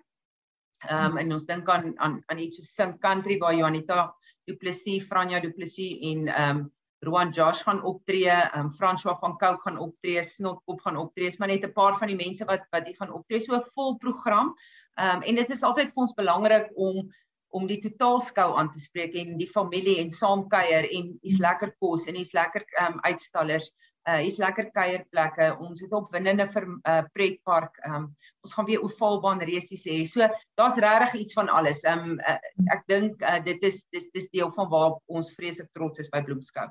Ehm 0.84 1.12
um, 1.12 1.18
en 1.22 1.32
ons 1.32 1.46
dink 1.48 1.68
aan 1.68 1.94
aan 1.96 2.22
aan 2.26 2.38
iets 2.38 2.60
so 2.60 2.62
Sing 2.62 2.98
Country 3.00 3.38
waar 3.38 3.54
Janita 3.56 4.14
Du 4.44 4.56
Plessis, 4.56 5.06
Franja 5.08 5.40
Du 5.40 5.52
Plessis 5.52 5.96
en 6.12 6.28
ehm 6.28 6.56
um, 6.56 6.64
Roan 7.04 7.30
Josh 7.30 7.62
gaan 7.62 7.82
optree, 7.84 8.32
um, 8.56 8.70
François 8.72 9.18
van 9.20 9.36
Cooke 9.36 9.62
gaan 9.62 9.78
optree, 9.78 10.22
Snotkop 10.22 10.80
gaan 10.80 10.96
optree, 10.96 11.30
maar 11.38 11.48
net 11.48 11.64
'n 11.64 11.72
paar 11.72 11.98
van 11.98 12.08
die 12.08 12.16
mense 12.16 12.44
wat 12.44 12.66
wat 12.70 12.84
die 12.84 12.96
gaan 12.96 13.12
optree 13.12 13.40
so 13.40 13.54
'n 13.54 13.68
vol 13.74 13.96
program. 13.96 14.54
Ehm 14.94 15.16
um, 15.16 15.22
en 15.22 15.34
dit 15.34 15.50
is 15.50 15.62
altyd 15.62 15.92
vir 15.92 16.02
ons 16.02 16.14
belangrik 16.14 16.70
om 16.74 17.10
om 17.56 17.66
die 17.66 17.80
totaalskou 17.80 18.46
aan 18.58 18.70
te 18.70 18.80
spreek 18.80 19.14
en 19.14 19.36
die 19.38 19.50
familie 19.50 19.98
en 20.02 20.10
saamkuier 20.10 20.88
en 20.98 21.12
hier's 21.22 21.38
lekker 21.38 21.74
kos 21.78 22.06
en 22.06 22.14
hier's 22.14 22.32
lekker 22.32 22.64
ehm 22.78 22.92
um, 22.92 23.00
uitstallers. 23.02 23.70
Uh 24.06 24.20
hier's 24.22 24.38
lekker 24.38 24.70
kuierplekke. 24.70 25.46
Ons 25.58 25.80
het 25.82 25.92
opwindende 25.92 26.46
vir 26.54 26.66
uh 26.92 27.02
pretpark. 27.12 27.76
Ehm 27.84 27.94
um, 27.94 28.08
ons 28.46 28.54
gaan 28.54 28.68
weer 28.70 28.82
ovaalbaan 28.88 29.44
resies 29.52 29.84
hê. 29.90 29.98
So 30.06 30.28
daar's 30.54 30.80
regtig 30.86 31.20
iets 31.20 31.38
van 31.40 31.48
alles. 31.48 31.82
Ehm 31.84 32.10
um, 32.10 32.18
uh, 32.20 32.38
ek 32.76 32.86
dink 32.86 33.22
uh, 33.22 33.38
dit 33.44 33.62
is 33.70 33.84
dis 33.92 34.10
dis 34.12 34.30
deel 34.30 34.52
van 34.58 34.68
waar 34.70 34.98
ons 35.06 35.32
vreeslik 35.34 35.72
trots 35.72 35.98
is 35.98 36.12
by 36.12 36.22
Bloemskou. 36.22 36.70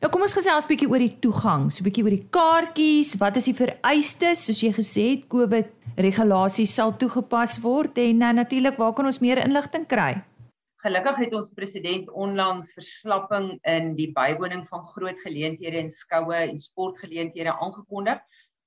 Nou 0.00 0.10
kom 0.10 0.22
ons 0.22 0.34
gesels 0.34 0.64
'n 0.64 0.68
bietjie 0.68 0.88
oor 0.88 1.02
die 1.02 1.18
toegang, 1.20 1.70
so 1.70 1.82
'n 1.82 1.86
bietjie 1.88 2.04
oor 2.04 2.16
die 2.16 2.28
kaartjies, 2.30 3.18
wat 3.18 3.36
is 3.36 3.44
die 3.44 3.54
vereistes 3.54 4.46
soos 4.46 4.62
jy 4.62 4.72
gesê 4.72 5.04
het 5.10 5.28
COVID 5.28 5.68
regulasies 5.96 6.74
sal 6.74 6.96
toegepas 6.96 7.58
word 7.60 7.98
en 7.98 8.18
nou 8.18 8.32
natuurlik 8.32 8.78
waar 8.78 8.94
kan 8.94 9.06
ons 9.06 9.20
meer 9.20 9.38
inligting 9.44 9.86
kry? 9.86 10.22
Gelukkig 10.82 11.16
het 11.16 11.34
ons 11.34 11.52
president 11.54 12.08
onlangs 12.10 12.72
verslapping 12.74 13.60
in 13.62 13.94
die 13.94 14.10
bywoning 14.12 14.64
van 14.66 14.82
groot 14.94 15.20
geleenthede 15.20 15.78
en 15.78 15.90
skoue 15.90 16.34
en 16.34 16.58
sportgeleenthede 16.58 17.52
aangekondig. 17.54 18.18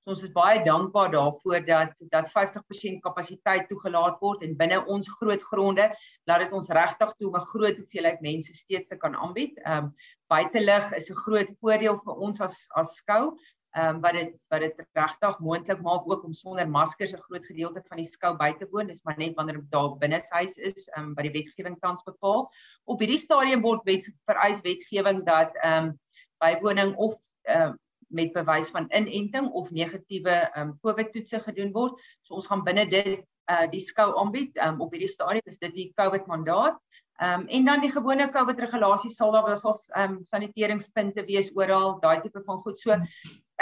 So 0.06 0.12
ons 0.14 0.20
is 0.22 0.30
baie 0.30 0.60
dankbaar 0.62 1.08
daarvoor 1.10 1.64
dat 1.66 1.94
dat 2.12 2.28
50% 2.30 3.00
kapasiteit 3.02 3.64
toegelaat 3.66 4.20
word 4.22 4.44
en 4.46 4.52
binne 4.54 4.76
ons 4.86 5.08
groot 5.18 5.42
gronde 5.42 5.86
laat 6.30 6.44
dit 6.44 6.52
ons 6.54 6.68
regtig 6.78 7.14
toe 7.18 7.26
om 7.26 7.34
'n 7.34 7.48
groot 7.48 7.78
hoeveelheid 7.80 8.20
mense 8.22 8.54
steeds 8.54 8.88
te 8.88 8.96
kan 8.96 9.16
aanbied. 9.16 9.58
Ehm 9.64 9.88
um, 9.88 9.94
buitelug 10.30 10.92
is 10.94 11.10
'n 11.10 11.18
groot 11.24 11.50
voordeel 11.58 11.98
vir 12.04 12.14
ons 12.22 12.40
as 12.40 12.68
as 12.76 12.94
skou. 13.02 13.34
Ehm 13.74 13.96
um, 13.96 14.00
wat 14.00 14.12
dit 14.12 14.30
wat 14.48 14.60
dit 14.60 14.84
regtig 14.94 15.40
moontlik 15.40 15.82
maak 15.82 16.06
ook 16.06 16.22
om 16.24 16.32
sonder 16.32 16.68
maskers 16.68 17.12
'n 17.12 17.26
groot 17.26 17.46
gedeelte 17.46 17.82
van 17.88 17.96
die 17.96 18.06
skou 18.06 18.36
by 18.36 18.52
te 18.52 18.68
woon. 18.70 18.86
Dis 18.86 19.02
maar 19.02 19.18
net 19.18 19.34
wanneer 19.34 19.58
daar 19.70 19.98
binne 19.98 20.22
huis 20.30 20.56
is, 20.56 20.86
ehm 20.94 21.02
um, 21.02 21.14
wat 21.14 21.24
die 21.24 21.34
wetgewing 21.34 21.80
tans 21.80 22.02
bepaal. 22.02 22.46
Op 22.84 23.00
hierdie 23.00 23.18
stadium 23.18 23.62
word 23.62 23.82
wet 23.84 24.06
vereis 24.30 24.60
wetgewing 24.60 25.24
dat 25.26 25.50
ehm 25.62 25.84
um, 25.84 25.98
bywoning 26.38 26.94
of 26.94 27.18
ehm 27.42 27.62
um, 27.70 27.78
met 28.08 28.32
bewys 28.32 28.70
van 28.70 28.90
inenting 28.90 29.48
of 29.52 29.70
negatiewe 29.70 30.36
um, 30.56 30.76
COVID 30.82 31.12
toetse 31.12 31.40
gedoen 31.40 31.72
word. 31.72 31.98
So 32.22 32.38
ons 32.38 32.46
gaan 32.50 32.64
binne 32.66 32.86
dit 32.90 33.24
uh 33.50 33.66
die 33.70 33.80
skou 33.80 34.10
aanbied. 34.18 34.56
Um, 34.58 34.80
op 34.82 34.94
hierdie 34.94 35.10
stadium 35.10 35.46
is 35.46 35.58
dit 35.62 35.74
die 35.74 35.90
COVID 35.98 36.26
mandaat. 36.26 36.78
Um 37.22 37.46
en 37.48 37.64
dan 37.64 37.80
die 37.80 37.90
gewone 37.92 38.28
COVID 38.28 38.58
regulasies 38.60 39.16
sal 39.16 39.32
daar 39.32 39.46
was 39.46 39.64
ons 39.64 39.86
um 39.96 40.18
saniteringspunte 40.24 41.24
wees 41.24 41.50
oral, 41.54 41.98
daai 42.02 42.20
tipe 42.20 42.42
van 42.44 42.60
goed. 42.64 42.78
So 42.78 42.96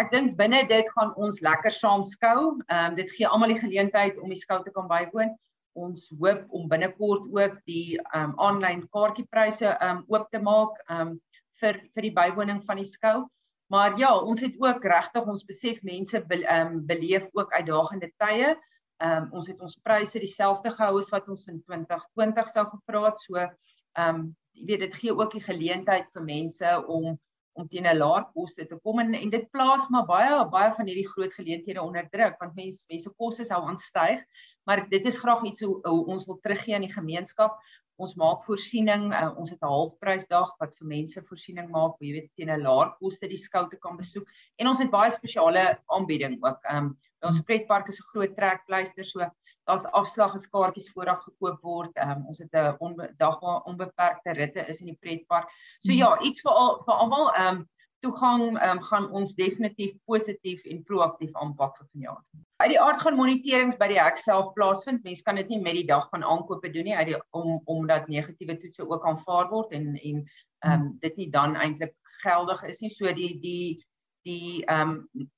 ek 0.00 0.10
dink 0.10 0.36
binne 0.36 0.64
dit 0.66 0.88
gaan 0.96 1.12
ons 1.14 1.40
lekker 1.44 1.72
saam 1.72 2.04
skou. 2.04 2.56
Um 2.66 2.96
dit 2.98 3.12
gee 3.14 3.28
almal 3.28 3.54
die 3.54 3.60
geleentheid 3.60 4.18
om 4.18 4.32
die 4.32 4.40
skou 4.40 4.62
te 4.64 4.72
kan 4.74 4.88
bywoon. 4.90 5.36
Ons 5.74 6.08
hoop 6.18 6.48
om 6.54 6.66
binnekort 6.70 7.30
ook 7.30 7.60
die 7.70 8.00
um 8.14 8.34
aanlyn 8.42 8.88
kaartjiepryse 8.90 9.76
um 9.84 10.02
oop 10.08 10.26
te 10.32 10.42
maak 10.42 10.80
um 10.90 11.18
vir 11.62 11.78
vir 11.94 12.08
die 12.08 12.14
bywoning 12.16 12.64
van 12.66 12.82
die 12.82 12.88
skou. 12.88 13.28
Maar 13.72 13.98
ja, 13.98 14.12
ons 14.18 14.40
het 14.40 14.54
ook 14.60 14.84
regtig 14.84 15.26
ons 15.26 15.44
besef 15.44 15.82
mense 15.82 16.20
be, 16.28 16.42
um, 16.54 16.86
beleef 16.86 17.28
ook 17.32 17.52
uitdagende 17.52 18.12
tye. 18.16 18.54
Ehm 19.02 19.24
um, 19.24 19.28
ons 19.40 19.46
het 19.50 19.60
ons 19.60 19.78
pryse 19.82 20.18
dieselfde 20.18 20.70
gehou 20.70 20.98
as 20.98 21.10
wat 21.10 21.28
ons 21.28 21.46
in 21.50 21.62
2020 21.62 22.48
sou 22.48 22.66
gevra 22.70 23.04
het. 23.08 23.20
So 23.20 23.40
ehm 23.40 24.08
um, 24.08 24.24
jy 24.54 24.66
weet 24.68 24.84
dit 24.86 24.94
gee 24.94 25.14
ook 25.14 25.32
die 25.34 25.42
geleentheid 25.42 26.10
vir 26.14 26.22
mense 26.22 26.74
om 26.86 27.16
om 27.54 27.68
teen 27.70 27.86
'n 27.86 27.98
laer 27.98 28.24
koste 28.34 28.66
te 28.66 28.76
kom 28.82 28.98
en, 28.98 29.14
en 29.14 29.30
dit 29.30 29.44
plaas 29.50 29.86
maar 29.88 30.06
baie 30.06 30.38
baie 30.50 30.72
van 30.74 30.86
hierdie 30.90 31.08
groot 31.08 31.34
geleenthede 31.34 31.82
onder 31.82 32.08
druk 32.10 32.38
want 32.40 32.56
mense 32.58 32.84
mense 32.88 33.10
kosse 33.16 33.44
sou 33.44 33.60
aanstyg. 33.62 34.24
Maar 34.66 34.88
dit 34.88 35.06
is 35.06 35.18
graag 35.18 35.44
iets 35.44 35.62
hoe, 35.62 35.78
hoe 35.82 36.06
ons 36.06 36.26
wil 36.26 36.38
teruggee 36.42 36.74
aan 36.74 36.86
die 36.86 36.96
gemeenskap 36.96 37.58
ons 37.96 38.14
maak 38.18 38.42
voorsiening 38.48 39.12
uh, 39.14 39.30
ons 39.38 39.50
het 39.50 39.60
'n 39.62 39.70
halfprysdag 39.70 40.50
wat 40.60 40.74
vir 40.78 40.86
mense 40.88 41.22
voorsiening 41.28 41.70
maak 41.70 41.94
jy 42.00 42.12
weet 42.12 42.30
teen 42.36 42.50
'n 42.50 42.62
laer 42.62 42.94
koste 42.98 43.28
die 43.28 43.38
skou 43.38 43.68
te 43.70 43.76
kan 43.76 43.96
besoek. 43.96 44.26
En 44.58 44.68
ons 44.68 44.78
het 44.78 44.90
baie 44.90 45.10
spesiale 45.10 45.78
aanbieding 45.86 46.38
ook. 46.42 46.60
Um, 46.70 46.96
ons 47.24 47.40
pretpark 47.40 47.88
is 47.88 48.00
'n 48.00 48.10
groot 48.12 48.36
trekpleister 48.36 49.04
so 49.04 49.18
daar's 49.66 49.86
afslag 49.92 50.34
as 50.34 50.46
kaartjies 50.46 50.90
vooraf 50.92 51.22
gekoop 51.24 51.62
word. 51.62 51.92
Um, 51.96 52.26
ons 52.26 52.38
het 52.38 52.52
'n 52.52 52.76
onbe 52.80 53.14
dagbaar 53.18 53.62
onbeperkte 53.64 54.32
ritte 54.32 54.66
is 54.68 54.80
in 54.80 54.86
die 54.86 54.98
pretpark. 55.00 55.48
So 55.80 55.92
ja 55.92 56.18
iets 56.20 56.40
vir 56.40 56.52
al, 56.52 56.82
vir 56.84 56.94
almal 56.94 57.32
um, 57.46 57.68
toegang 58.04 58.56
um, 58.62 58.80
gaan 58.88 59.10
ons 59.16 59.34
definitief 59.38 59.94
positief 60.10 60.64
en 60.70 60.82
proaktief 60.88 61.34
aanpak 61.40 61.76
vir 61.78 61.88
vanjaar. 61.92 62.20
Uit 62.62 62.70
die 62.70 62.80
aard 62.80 63.02
gaan 63.02 63.18
moniterings 63.18 63.78
by 63.80 63.88
die 63.90 64.00
hek 64.00 64.20
self 64.20 64.52
plaasvind. 64.56 65.02
Mense 65.06 65.24
kan 65.26 65.40
dit 65.40 65.50
nie 65.52 65.60
met 65.62 65.78
die 65.80 65.86
dag 65.88 66.06
van 66.12 66.24
aankope 66.24 66.70
doen 66.74 66.88
nie 66.90 66.96
uit 66.96 67.12
die 67.12 67.20
om 67.36 67.60
omdat 67.70 68.10
negatiewe 68.12 68.58
toetse 68.62 68.86
ook 68.86 69.06
aanvaar 69.10 69.50
word 69.52 69.74
en 69.76 69.94
en 69.96 70.24
ehm 70.64 70.74
um, 70.74 70.90
dit 71.02 71.16
nie 71.20 71.30
dan 71.30 71.56
eintlik 71.60 71.96
geldig 72.22 72.62
is 72.70 72.80
nie. 72.84 72.92
So 72.92 73.12
die 73.12 73.32
die 73.40 73.84
die 74.28 74.64
ehm 74.64 74.96
um, 74.96 75.30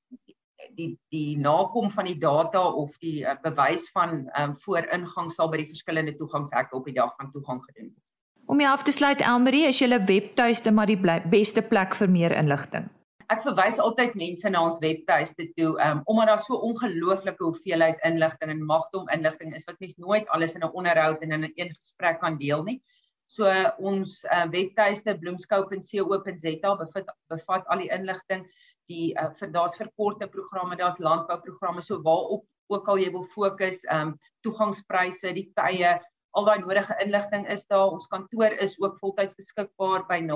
die 0.77 0.91
die 1.15 1.37
nakom 1.39 1.91
van 1.91 2.09
die 2.09 2.19
data 2.19 2.63
of 2.83 2.97
die 3.03 3.23
uh, 3.25 3.37
bewys 3.43 3.89
van 3.95 4.27
ehm 4.27 4.51
um, 4.51 4.57
vooringang 4.65 5.31
sal 5.33 5.51
by 5.53 5.63
die 5.63 5.71
verskillende 5.73 6.17
toegangshekke 6.19 6.77
op 6.77 6.85
die 6.91 6.99
dag 7.01 7.15
van 7.17 7.33
toegang 7.33 7.63
gedoen 7.71 7.93
word. 7.95 8.06
Om 8.47 8.61
jy 8.63 8.67
af 8.71 8.85
te 8.87 8.93
sluit 8.95 9.23
Elmarie, 9.27 9.65
is 9.67 9.81
julle 9.83 9.99
webtuiste 10.07 10.71
maar 10.71 10.87
die 10.87 10.99
beste 11.31 11.63
plek 11.67 11.97
vir 11.99 12.11
meer 12.11 12.35
inligting. 12.37 12.87
Ek 13.35 13.41
verwys 13.43 13.81
altyd 13.83 14.15
mense 14.15 14.51
na 14.55 14.61
ons 14.63 14.77
webtuiste 14.79 15.49
toe, 15.57 15.73
um, 15.83 16.05
omdat 16.07 16.31
daar 16.31 16.43
so 16.45 16.61
ongelooflike 16.69 17.43
hoeveelheid 17.43 17.99
inligting 18.07 18.53
en 18.55 18.63
magdom 18.69 19.11
inligting 19.11 19.57
is 19.59 19.67
wat 19.67 19.81
mens 19.83 19.97
nooit 19.99 20.31
alles 20.31 20.55
in 20.55 20.63
'n 20.63 20.71
onderhoud 20.79 21.23
en 21.27 21.33
in 21.33 21.45
'n 21.45 21.53
een 21.57 21.75
gesprek 21.75 22.21
kan 22.21 22.39
deel 22.39 22.63
nie. 22.63 22.79
So 23.27 23.51
ons 23.79 24.23
uh, 24.31 24.47
webtuiste 24.47 25.19
bloemskou.co.za 25.19 26.75
bevat 26.77 27.15
bevat 27.29 27.67
al 27.67 27.79
die 27.83 27.91
inligting, 27.91 28.47
die 28.87 29.11
uh, 29.19 29.31
vir 29.41 29.51
daar's 29.51 29.75
verkorte 29.75 30.29
programme, 30.29 30.77
daar's 30.77 31.03
landbouprogramme, 31.03 31.83
so 31.83 31.99
waarop 32.03 32.47
ook 32.71 32.89
al 32.89 32.99
jy 32.99 33.11
wil 33.11 33.27
fokus, 33.35 33.83
ehm 33.85 34.15
um, 34.15 34.19
toegangspryse, 34.47 35.33
die 35.35 35.51
tye, 35.55 35.99
al 36.37 36.45
daai 36.45 36.61
nodige 36.61 36.93
inligting 37.03 37.47
is 37.53 37.67
daar. 37.71 37.91
Ons 37.97 38.09
kantoor 38.13 38.53
is 38.65 38.75
ook 38.83 38.95
voltyds 39.01 39.37
beskikbaar 39.39 40.01
by 40.11 40.19
0514489894. 40.29 40.35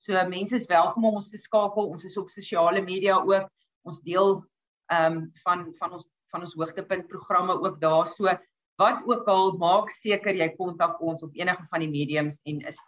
So 0.00 0.10
mense 0.28 0.54
is 0.56 0.70
welkom 0.70 1.04
om 1.04 1.14
ons 1.20 1.30
te 1.30 1.40
skakel. 1.40 1.90
Ons 1.92 2.04
is 2.08 2.16
op 2.16 2.28
sosiale 2.32 2.80
media 2.82 3.14
ook. 3.20 3.46
Ons 3.84 4.00
deel 4.06 4.28
ehm 4.90 5.16
um, 5.16 5.32
van 5.44 5.58
van 5.78 5.90
ons 5.98 6.06
van 6.30 6.40
ons 6.46 6.54
hoogtepunt 6.54 7.06
programme 7.10 7.54
ook 7.60 7.80
daar. 7.80 8.06
So 8.06 8.24
wat 8.80 9.02
ook 9.04 9.28
al, 9.28 9.52
maak 9.60 9.90
seker 9.92 10.34
jy 10.34 10.48
kontak 10.56 11.00
ons 11.04 11.22
op 11.26 11.34
enige 11.36 11.64
van 11.68 11.80
die 11.84 11.90
mediums 11.90 12.40
en 12.48 12.60
is 12.70 12.78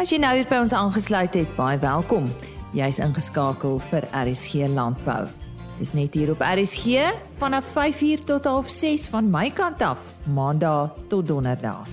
As 0.00 0.08
jy 0.08 0.16
nou 0.25 0.32
hier 0.32 0.49
by 0.49 0.64
ons 0.64 0.73
aangesluit 0.73 1.37
het, 1.37 1.52
baie 1.61 1.76
welkom. 1.85 2.25
Jy's 2.76 3.00
ingeskakel 3.04 3.76
vir 3.90 4.04
RSG 4.16 4.64
Landbou. 4.73 5.28
Dis 5.76 5.92
net 5.92 6.16
hier 6.16 6.32
op 6.32 6.40
RSG 6.40 7.12
vanaf 7.37 7.68
5:00 7.76 8.25
tot 8.32 8.49
6:30 8.49 9.12
van 9.12 9.28
my 9.28 9.52
kant 9.52 9.85
af, 9.85 10.00
Maandag 10.32 10.96
tot 11.12 11.28
Donderdag. 11.28 11.85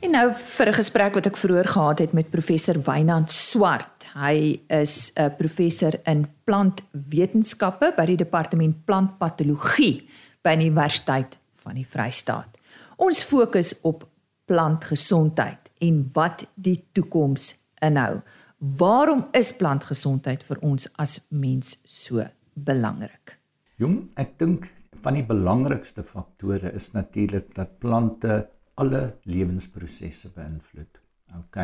En 0.00 0.10
nou 0.10 0.32
vir 0.34 0.68
'n 0.68 0.74
gesprek 0.74 1.14
wat 1.14 1.26
ek 1.26 1.36
vroeër 1.36 1.66
gehad 1.66 1.98
het 1.98 2.12
met 2.12 2.30
professor 2.30 2.82
Wynand 2.82 3.32
Swart. 3.32 3.97
Hy 4.18 4.62
is 4.66 5.12
'n 5.14 5.36
professor 5.38 5.94
in 6.06 6.26
plantwetenskappe 6.44 7.92
by 7.96 8.06
die 8.06 8.16
departement 8.16 8.84
plantpatologie 8.84 10.08
by 10.42 10.56
die 10.56 10.66
Universiteit 10.66 11.38
van 11.62 11.74
die 11.74 11.86
Vrystaat. 11.86 12.58
Ons 12.96 13.22
fokus 13.22 13.80
op 13.82 14.08
plantgesondheid 14.46 15.70
en 15.80 16.02
wat 16.14 16.46
die 16.54 16.80
toekoms 16.92 17.52
inhou. 17.80 18.22
Waarom 18.58 19.28
is 19.32 19.52
plantgesondheid 19.56 20.42
vir 20.42 20.58
ons 20.66 20.88
as 20.98 21.20
mens 21.30 21.78
so 21.84 22.24
belangrik? 22.54 23.36
Jong, 23.78 24.08
ek 24.16 24.38
dink 24.38 24.66
van 25.04 25.14
die 25.14 25.26
belangrikste 25.26 26.02
faktore 26.02 26.72
is 26.74 26.90
natuurlik 26.92 27.54
dat 27.54 27.78
plante 27.78 28.48
alle 28.74 29.14
lewensprosesse 29.22 30.32
beïnvloed. 30.34 30.98
OK. 31.38 31.56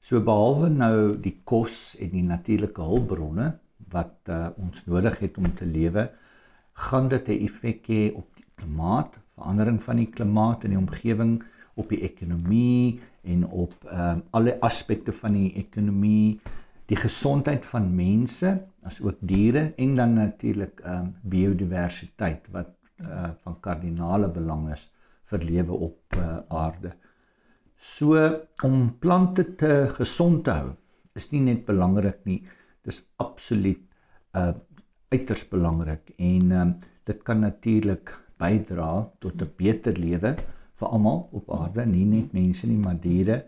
So 0.00 0.20
behalwe 0.24 0.70
nou 0.72 1.16
die 1.20 1.36
kos 1.44 1.94
en 2.00 2.14
die 2.14 2.24
natuurlike 2.24 2.82
hulpbronne 2.82 3.52
wat 3.92 4.30
uh, 4.30 4.48
ons 4.60 4.82
nodig 4.86 5.18
het 5.20 5.38
om 5.38 5.48
te 5.56 5.66
lewe, 5.66 6.08
gaan 6.88 7.08
dit 7.08 7.28
'n 7.28 7.44
effek 7.46 7.86
hê 7.86 8.02
op 8.14 8.28
die 8.36 8.46
klimaat, 8.54 9.18
verandering 9.34 9.82
van 9.82 9.96
die 9.96 10.10
klimaat 10.16 10.64
in 10.64 10.70
die 10.70 10.78
omgewing, 10.78 11.42
op 11.74 11.88
die 11.88 12.02
ekonomie 12.02 13.00
en 13.22 13.44
op 13.46 13.74
uh, 13.84 14.16
alle 14.30 14.56
aspekte 14.60 15.12
van 15.12 15.32
die 15.32 15.52
ekonomie, 15.54 16.40
die 16.86 16.96
gesondheid 16.96 17.66
van 17.66 17.94
mense, 17.94 18.56
asook 18.82 19.18
diere 19.20 19.72
en 19.76 19.94
dan 19.94 20.14
natuurlik 20.14 20.80
um, 20.84 21.14
biodiversiteit 21.22 22.48
wat 22.50 22.72
uh, 23.00 23.30
van 23.44 23.60
kardinale 23.60 24.28
belang 24.28 24.70
is 24.72 24.82
vir 25.30 25.44
lewe 25.44 25.72
op 25.72 26.16
uh, 26.18 26.38
aarde. 26.48 26.94
So 27.80 28.20
om 28.62 28.98
plante 28.98 29.44
te 29.56 29.88
gesond 29.96 30.44
te 30.44 30.50
hou 30.50 30.72
is 31.16 31.30
nie 31.32 31.40
net 31.40 31.64
belangrik 31.66 32.20
nie, 32.28 32.42
dis 32.84 33.02
absoluut 33.16 33.86
uh 34.36 34.52
uiters 35.10 35.42
belangrik 35.50 36.12
en 36.22 36.52
um, 36.54 36.68
dit 37.08 37.22
kan 37.26 37.40
natuurlik 37.42 38.12
bydra 38.38 39.08
tot 39.18 39.42
'n 39.42 39.50
beter 39.56 39.96
lewe 39.98 40.36
vir 40.78 40.88
almal 40.88 41.28
op 41.32 41.50
aarde, 41.50 41.86
nie 41.86 42.04
net 42.04 42.32
mense 42.32 42.66
nie, 42.66 42.78
maar 42.78 43.00
diere. 43.00 43.44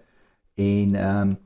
En 0.55 0.95
ehm 0.95 1.21
um, 1.21 1.37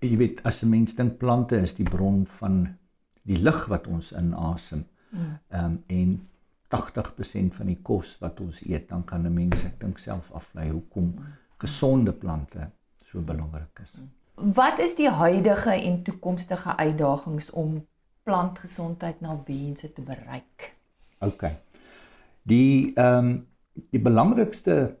jy 0.00 0.16
weet 0.16 0.42
as 0.44 0.62
'n 0.62 0.68
mens 0.70 0.94
dink 0.94 1.18
plante 1.18 1.56
is 1.56 1.74
die 1.74 1.88
bron 1.88 2.26
van 2.26 2.76
die 3.22 3.38
lug 3.38 3.66
wat 3.66 3.86
ons 3.86 4.12
inasem. 4.12 4.84
Mm. 5.10 5.38
Ehm 5.48 5.64
um, 5.64 5.82
en 5.86 6.28
80% 6.68 7.54
van 7.54 7.66
die 7.66 7.80
kos 7.82 8.18
wat 8.20 8.40
ons 8.40 8.60
eet, 8.66 8.88
dan 8.88 9.04
kan 9.04 9.26
'n 9.26 9.34
mens 9.34 9.64
ek 9.64 9.80
dink 9.80 9.98
self 9.98 10.30
aflei 10.32 10.70
hoekom 10.70 11.14
gesonde 11.58 12.12
plante 12.12 12.70
so 13.10 13.20
belangrik 13.20 13.80
is. 13.82 13.92
Wat 14.34 14.78
is 14.78 14.94
die 14.94 15.10
huidige 15.10 15.70
en 15.70 16.02
toekomstige 16.02 16.76
uitdagings 16.76 17.50
om 17.50 17.86
plantgesondheid 18.22 19.20
na 19.20 19.40
mense 19.46 19.92
te 19.92 20.02
bereik? 20.02 20.74
OK. 21.18 21.50
Die 22.42 22.94
ehm 22.94 23.24
um, 23.24 23.46
die 23.94 24.00
belangrikste 24.02 24.96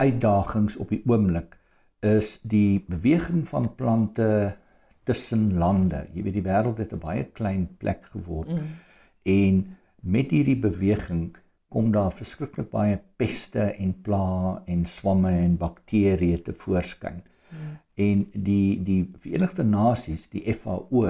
uitdagings 0.00 0.76
op 0.80 0.88
die 0.88 1.02
oomblik 1.04 1.58
is 2.00 2.38
die 2.42 2.84
beweging 2.88 3.42
van 3.48 3.74
plante 3.74 4.56
tussen 5.04 5.58
lande. 5.58 6.06
Jy 6.14 6.22
weet 6.22 6.38
die 6.38 6.46
wêreld 6.46 6.78
het 6.80 6.92
'n 6.92 7.02
baie 7.02 7.24
klein 7.24 7.76
plek 7.76 8.06
geword. 8.12 8.48
Mm. 8.48 8.78
En 9.22 9.76
met 10.00 10.30
hierdie 10.30 10.56
beweging 10.56 11.36
kom 11.76 11.90
daar 11.92 12.14
verskriklik 12.16 12.70
baie 12.72 12.96
peste 13.20 13.66
en 13.76 13.90
pla 14.04 14.62
en 14.72 14.86
swamme 14.88 15.34
en 15.42 15.58
bakterieë 15.60 16.38
te 16.46 16.54
voorskyn. 16.62 17.18
Hmm. 17.50 17.74
En 18.00 18.22
die 18.46 18.78
die 18.86 19.02
Verenigde 19.20 19.66
Nasies, 19.68 20.24
die 20.32 20.54
FAO 20.56 21.02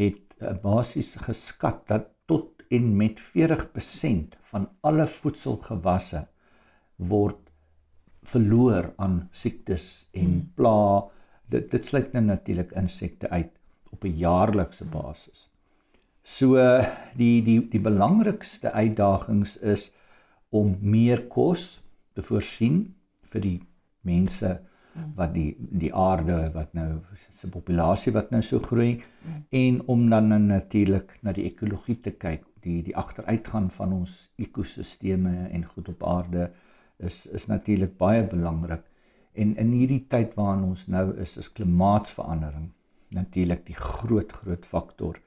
het 0.00 0.34
uh, 0.40 0.56
basies 0.64 1.12
geskat 1.28 1.84
dat 1.92 2.10
tot 2.26 2.64
en 2.74 2.90
met 2.98 3.22
40% 3.36 4.34
van 4.50 4.66
alle 4.82 5.06
voedselgewasse 5.20 6.24
word 6.96 7.38
verloor 8.34 8.90
aan 8.98 9.20
siektes 9.30 10.08
en 10.10 10.30
hmm. 10.32 10.44
pla. 10.58 10.76
Dit 11.54 11.70
dit 11.70 11.86
sluit 11.86 12.10
nou 12.18 12.24
natuurlik 12.32 12.74
insekte 12.82 13.30
uit 13.30 13.54
op 13.94 14.02
'n 14.02 14.18
jaarlikse 14.26 14.90
basis. 14.90 15.46
So 16.24 16.56
die 17.20 17.42
die 17.44 17.60
die 17.68 17.80
belangrikste 17.80 18.72
uitdagings 18.72 19.56
is 19.56 19.90
om 20.48 20.76
meer 20.80 21.26
kos 21.28 21.66
te 22.16 22.22
voorsien 22.24 22.78
vir 23.32 23.44
die 23.44 23.58
mense 24.08 24.54
wat 25.18 25.34
die 25.34 25.50
die 25.82 25.90
aarde 25.92 26.38
wat 26.54 26.72
nou 26.78 26.88
se 27.40 27.50
populasie 27.52 28.14
wat 28.16 28.30
nou 28.32 28.40
so 28.42 28.62
groei 28.64 29.02
en 29.50 29.82
om 29.94 30.08
dan 30.10 30.32
natuurlik 30.46 31.12
na 31.22 31.34
die 31.36 31.44
ekologie 31.50 31.98
te 32.00 32.14
kyk. 32.24 32.44
Die 32.64 32.80
die 32.82 32.96
agteruitgaan 32.96 33.68
van 33.70 33.92
ons 33.92 34.12
ekosisteme 34.40 35.34
en 35.50 35.66
goed 35.74 35.88
op 35.92 36.06
aarde 36.08 36.48
is 36.98 37.26
is 37.26 37.46
natuurlik 37.46 37.98
baie 37.98 38.24
belangrik. 38.24 38.84
En 39.34 39.56
in 39.60 39.76
hierdie 39.76 40.06
tyd 40.08 40.32
waarin 40.40 40.64
ons 40.70 40.86
nou 40.86 41.10
is 41.20 41.36
is 41.36 41.52
klimaatsverandering 41.52 42.70
natuurlik 43.14 43.66
die 43.66 43.76
groot 43.76 44.32
groot 44.32 44.66
faktor 44.66 45.20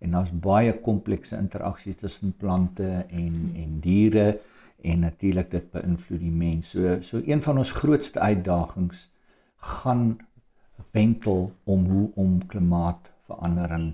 en 0.00 0.16
daar's 0.16 0.32
baie 0.32 0.72
komplekse 0.80 1.36
interaksies 1.36 1.96
tussen 2.00 2.32
plante 2.36 2.88
en 3.08 3.52
en 3.56 3.78
diere 3.84 4.38
en 4.82 5.04
natuurlik 5.04 5.50
dit 5.50 5.70
beïnvloed 5.70 6.20
die 6.20 6.32
mens. 6.32 6.70
So 6.72 7.00
so 7.04 7.20
een 7.24 7.42
van 7.42 7.58
ons 7.58 7.72
grootste 7.72 8.20
uitdagings 8.20 9.08
gaan 9.56 10.18
wentel 10.90 11.52
om 11.64 11.84
hoe 11.90 12.10
om 12.14 12.46
klimaatsverandering 12.46 13.92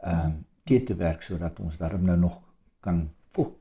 ehm 0.00 0.26
um, 0.26 0.44
te 0.66 0.82
te 0.82 0.94
werk 0.94 1.22
sodat 1.22 1.60
ons 1.60 1.76
daarom 1.78 2.04
nou 2.04 2.18
nog 2.18 2.40
kan 2.80 3.08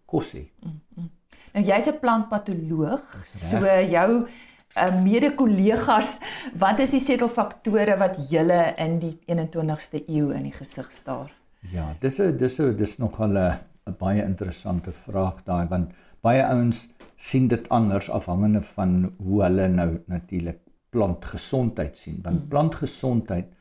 kos 0.05 0.31
hê. 0.33 0.49
Mm, 0.63 0.81
mm. 0.95 1.09
Nou 1.53 1.63
jy's 1.65 1.87
'n 1.87 1.99
plantpatoloog, 1.99 3.23
so 3.25 3.59
jou 3.89 4.27
uh, 4.75 5.01
mede-kollegas, 5.03 6.19
wat 6.57 6.79
is 6.79 6.89
die 6.89 6.99
setelfaktore 6.99 7.97
wat 7.97 8.19
julle 8.29 8.73
in 8.77 8.99
die 8.99 9.19
21ste 9.27 10.03
eeu 10.07 10.31
in 10.35 10.43
die 10.43 10.55
gesig 10.55 10.91
staar? 10.91 11.31
Ja, 11.71 11.95
dis 12.01 12.19
'n 12.19 12.37
dis 12.37 12.59
'n 12.59 12.75
dis 12.77 12.97
nogal 12.97 13.37
'n 13.37 13.95
baie 13.97 14.23
interessante 14.23 14.91
vraag 14.91 15.43
daai 15.43 15.67
want 15.67 15.91
baie 16.21 16.43
ouens 16.43 16.87
sien 17.15 17.47
dit 17.47 17.69
anders 17.69 18.09
afhangende 18.09 18.61
van 18.61 19.13
hoe 19.17 19.43
hulle 19.43 19.67
nou 19.67 19.89
natuurlik 20.05 20.59
plantgesondheid 20.89 21.97
sien. 21.97 22.19
Want 22.23 22.39
hmm. 22.39 22.47
plantgesondheid 22.47 23.51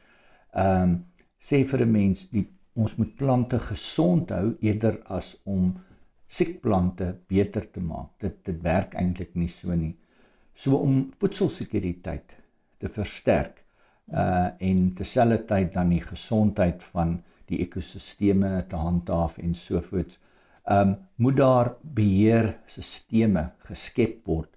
ehm 0.52 0.82
um, 0.82 1.04
sê 1.38 1.64
vir 1.70 1.80
'n 1.84 1.90
mens 1.90 2.28
die 2.30 2.46
ons 2.74 2.96
moet 2.96 3.16
plante 3.16 3.58
gesond 3.58 4.30
hou 4.30 4.56
eerder 4.60 4.96
as 5.18 5.34
om 5.44 5.74
siek 6.26 6.60
plante 6.60 7.10
beter 7.28 7.70
te 7.70 7.80
maak. 7.80 8.10
Dit 8.18 8.44
dit 8.44 8.62
werk 8.62 8.94
eintlik 8.94 9.34
nie 9.34 9.48
so 9.48 9.74
nie. 9.74 9.94
So 10.54 10.76
om 10.76 11.12
voedselsekuriteit 11.18 12.34
te 12.78 12.88
versterk 12.88 13.62
uh 14.12 14.48
en 14.70 14.80
terselfdertyd 14.94 15.72
dan 15.72 15.88
die 15.94 16.02
gesondheid 16.04 16.82
van 16.92 17.22
die 17.50 17.60
ekosisteme 17.64 18.52
te 18.68 18.76
handhaaf 18.76 19.38
en 19.38 19.54
so 19.54 19.80
voort. 19.80 20.18
Ehm 20.64 20.88
um, 20.88 20.96
moet 21.16 21.36
daar 21.36 21.74
beheerstelsels 21.82 23.50
geskep 23.68 24.26
word. 24.26 24.50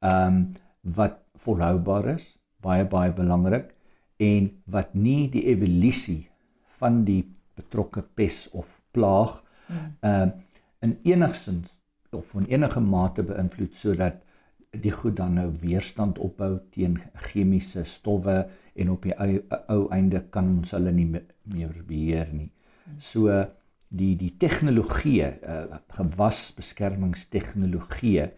Ehm 0.00 0.26
um, 0.26 0.54
wat 0.82 1.18
volhoubaar 1.44 2.06
is, 2.16 2.26
baie 2.62 2.84
baie 2.84 3.12
belangrik 3.12 3.74
en 4.16 4.50
wat 4.64 4.94
nie 4.94 5.28
die 5.30 5.44
evolusie 5.52 6.28
van 6.80 7.04
die 7.04 7.22
betrokke 7.58 8.02
pes 8.02 8.46
of 8.52 8.66
plaag 8.92 9.42
ehm 9.68 10.28
uh, 10.28 10.28
in 10.86 10.98
enigsins 11.02 11.74
of 12.14 12.34
in 12.34 12.46
enige 12.46 12.80
mate 12.80 13.22
beïnvloed 13.26 13.74
sodat 13.74 14.20
die 14.84 14.92
goed 14.92 15.16
dan 15.16 15.34
nou 15.38 15.48
weerstand 15.62 16.18
opbou 16.22 16.58
teen 16.74 16.98
chemiese 17.28 17.84
stowwe 17.84 18.36
en 18.74 18.90
op 18.90 19.02
die 19.02 19.14
ou, 19.18 19.40
ou 19.74 19.80
einde 19.94 20.20
kan 20.34 20.48
ons 20.58 20.74
hulle 20.76 20.92
nie 20.92 21.08
meer 21.52 21.84
beheer 21.86 22.28
nie. 22.32 22.50
So 23.00 23.44
die 23.88 24.16
die 24.20 24.36
tegnologie, 24.40 25.24
uh, 25.24 25.76
gewasbeskermingstegnologie 25.96 28.30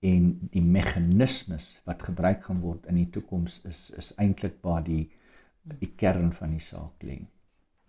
en 0.00 0.48
die 0.52 0.64
meganismes 0.64 1.76
wat 1.88 2.02
gebruik 2.08 2.44
gaan 2.44 2.60
word 2.64 2.86
in 2.88 2.96
die 3.00 3.10
toekoms 3.12 3.60
is 3.68 3.90
is 3.96 4.12
eintlik 4.16 4.56
waar 4.64 4.84
die 4.84 5.10
die 5.80 5.92
kern 5.96 6.32
van 6.32 6.50
die 6.56 6.64
saak 6.64 7.02
lê. 7.04 7.20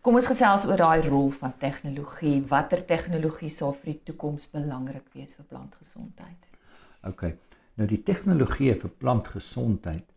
Kom 0.01 0.17
ons 0.17 0.27
gesels 0.27 0.65
oor 0.65 0.81
daai 0.81 1.01
rol 1.05 1.29
van 1.37 1.53
tegnologie. 1.61 2.41
Watter 2.49 2.81
tegnologie 2.89 3.51
sal 3.53 3.73
vir 3.77 3.93
die 3.93 4.01
toekoms 4.09 4.49
belangrik 4.51 5.05
wees 5.13 5.35
vir 5.37 5.45
plantgesondheid? 5.51 6.47
OK. 7.07 7.27
Nou 7.77 7.87
die 7.87 8.01
tegnologie 8.03 8.73
vir 8.81 8.91
plantgesondheid 9.03 10.07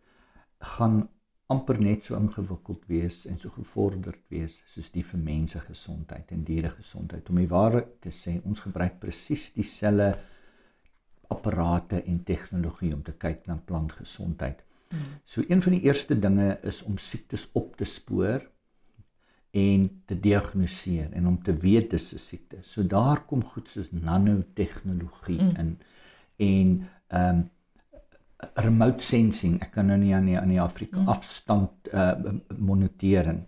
gaan 0.75 1.05
amper 1.53 1.77
net 1.79 2.03
so 2.03 2.17
ingewikkeld 2.17 2.85
wees 2.89 3.25
en 3.29 3.37
so 3.39 3.49
gevorderd 3.53 4.21
wees 4.33 4.55
soos 4.73 4.87
die 4.91 5.03
vir 5.05 5.19
mense 5.21 5.59
gesondheid 5.67 6.31
en 6.33 6.43
diere 6.43 6.71
gesondheid. 6.73 7.29
Om 7.29 7.41
die 7.41 7.51
waarheid 7.51 7.91
te 8.01 8.13
sê, 8.13 8.39
ons 8.43 8.63
gebruik 8.65 8.97
presies 8.99 9.51
dieselfde 9.53 10.15
apparate 11.29 12.01
en 12.05 12.23
tegnologie 12.25 12.93
om 12.93 13.03
te 13.05 13.13
kyk 13.17 13.45
na 13.49 13.59
plantgesondheid. 13.65 14.63
So 15.25 15.43
een 15.47 15.61
van 15.61 15.73
die 15.75 15.85
eerste 15.85 16.17
dinge 16.19 16.59
is 16.63 16.81
om 16.83 16.97
siektes 16.97 17.47
op 17.53 17.75
te 17.77 17.85
spoor 17.85 18.45
en 19.55 19.87
te 20.05 20.19
diagnoseer 20.19 21.11
en 21.13 21.27
om 21.27 21.37
te 21.43 21.55
weet 21.57 21.89
dis 21.91 22.13
'n 22.13 22.17
siekte. 22.17 22.57
So 22.61 22.83
daar 22.83 23.25
kom 23.25 23.43
goed 23.43 23.69
soos 23.69 23.91
nanotegnologie 23.91 25.41
mm. 25.41 25.55
in 25.55 25.77
en 26.37 26.89
ehm 27.07 27.35
um, 27.35 27.49
remote 28.63 29.03
sensing. 29.03 29.57
Ek 29.63 29.73
kan 29.75 29.89
nou 29.91 29.97
nie 30.01 30.13
aan 30.15 30.27
die 30.29 30.37
aan 30.39 30.51
die 30.53 30.61
Afrika 30.61 30.99
mm. 30.99 31.09
afstand 31.11 31.89
uh 31.93 32.13
monitering. 32.57 33.45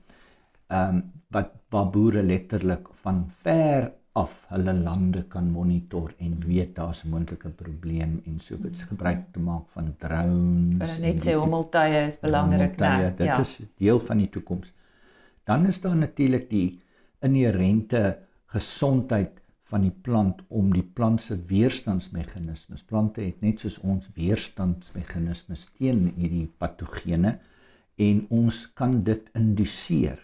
Ehm 0.67 0.95
um, 0.95 1.05
wat 1.35 1.51
waar 1.69 1.89
boere 1.91 2.21
letterlik 2.23 2.87
van 3.03 3.25
ver 3.43 3.91
af 4.17 4.45
hulle 4.49 4.73
lande 4.73 5.23
kan 5.29 5.49
monitor 5.51 6.13
en 6.17 6.37
weet 6.45 6.75
daar's 6.75 7.03
'n 7.03 7.09
moontlike 7.09 7.49
probleem 7.49 8.21
en 8.25 8.39
so 8.39 8.55
iets 8.55 8.81
mm. 8.81 8.87
gebruik 8.87 9.21
te 9.31 9.39
maak 9.39 9.65
van 9.75 9.95
drones. 9.97 10.79
Hulle 10.79 10.99
net 11.07 11.21
sê 11.25 11.35
hommeltuie 11.35 12.05
is 12.07 12.19
belangrik, 12.19 12.77
né? 12.77 13.13
Dit 13.17 13.27
ja. 13.27 13.39
is 13.39 13.59
deel 13.77 13.99
van 13.99 14.17
die 14.17 14.29
toekoms. 14.29 14.71
Dan 15.43 15.65
is 15.65 15.81
daar 15.81 15.95
natuurlik 15.95 16.49
die 16.49 16.79
inherente 17.19 18.17
gesondheid 18.45 19.41
van 19.69 19.83
die 19.83 19.93
plant 20.03 20.41
om 20.47 20.71
die 20.73 20.85
plant 20.95 21.21
se 21.21 21.35
weerstandsmeganismes. 21.49 22.83
Plante 22.87 23.21
het 23.21 23.41
net 23.41 23.59
soos 23.59 23.77
ons 23.83 24.07
weerstandsmeganismes 24.15 25.65
teen 25.77 26.05
hierdie 26.15 26.47
patogene 26.57 27.37
en 27.97 28.23
ons 28.29 28.61
kan 28.79 29.01
dit 29.03 29.27
induseer 29.35 30.21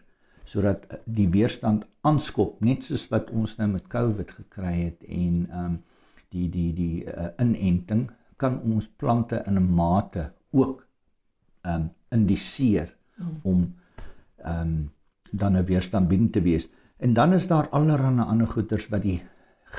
sodat 0.48 0.86
die 1.06 1.28
weerstand 1.32 1.86
aanskop 2.08 2.60
net 2.62 2.84
soos 2.84 3.06
wat 3.12 3.32
ons 3.32 3.56
nou 3.60 3.70
met 3.72 3.88
COVID 3.92 4.32
gekry 4.40 4.74
het 4.86 5.04
en 5.08 5.44
ehm 5.50 5.66
um, 5.66 5.82
die 6.34 6.48
die 6.50 6.72
die 6.74 7.04
uh, 7.06 7.28
inenting 7.38 8.08
kan 8.42 8.56
ons 8.66 8.88
plante 8.98 9.44
in 9.48 9.60
'n 9.60 9.74
mate 9.80 10.32
ook 10.52 10.88
ehm 11.62 11.82
um, 11.82 11.90
induseer 12.10 12.96
hmm. 13.16 13.38
om 13.44 13.60
ehm 14.38 14.62
um, 14.62 14.92
dan 15.32 15.58
'n 15.58 15.66
weerstandbiedend 15.66 16.34
te 16.34 16.42
wees. 16.42 16.70
En 16.98 17.14
dan 17.14 17.34
is 17.34 17.48
daar 17.48 17.70
allerlei 17.70 18.20
ander 18.22 18.48
goeters 18.48 18.88
wat 18.88 19.02
die 19.02 19.22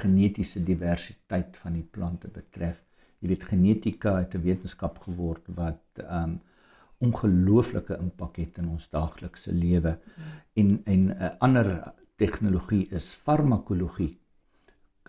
genetiese 0.01 0.63
diversiteit 0.65 1.57
van 1.63 1.79
die 1.79 1.87
plante 1.97 2.29
betref. 2.29 2.81
Jy 3.21 3.29
weet 3.29 3.45
genetika 3.51 4.17
het 4.19 4.35
'n 4.35 4.43
wetenskap 4.43 4.99
geword 5.07 5.47
wat 5.61 6.03
um 6.21 6.41
ongelooflike 7.05 7.97
impak 7.99 8.37
het 8.37 8.59
in 8.59 8.69
ons 8.69 8.89
daaglikse 8.91 9.53
lewe. 9.53 9.99
En 10.55 10.81
en 10.85 11.03
'n 11.07 11.11
uh, 11.11 11.31
ander 11.39 11.93
tegnologie 12.17 12.89
is 12.91 13.07
farmakologie. 13.25 14.19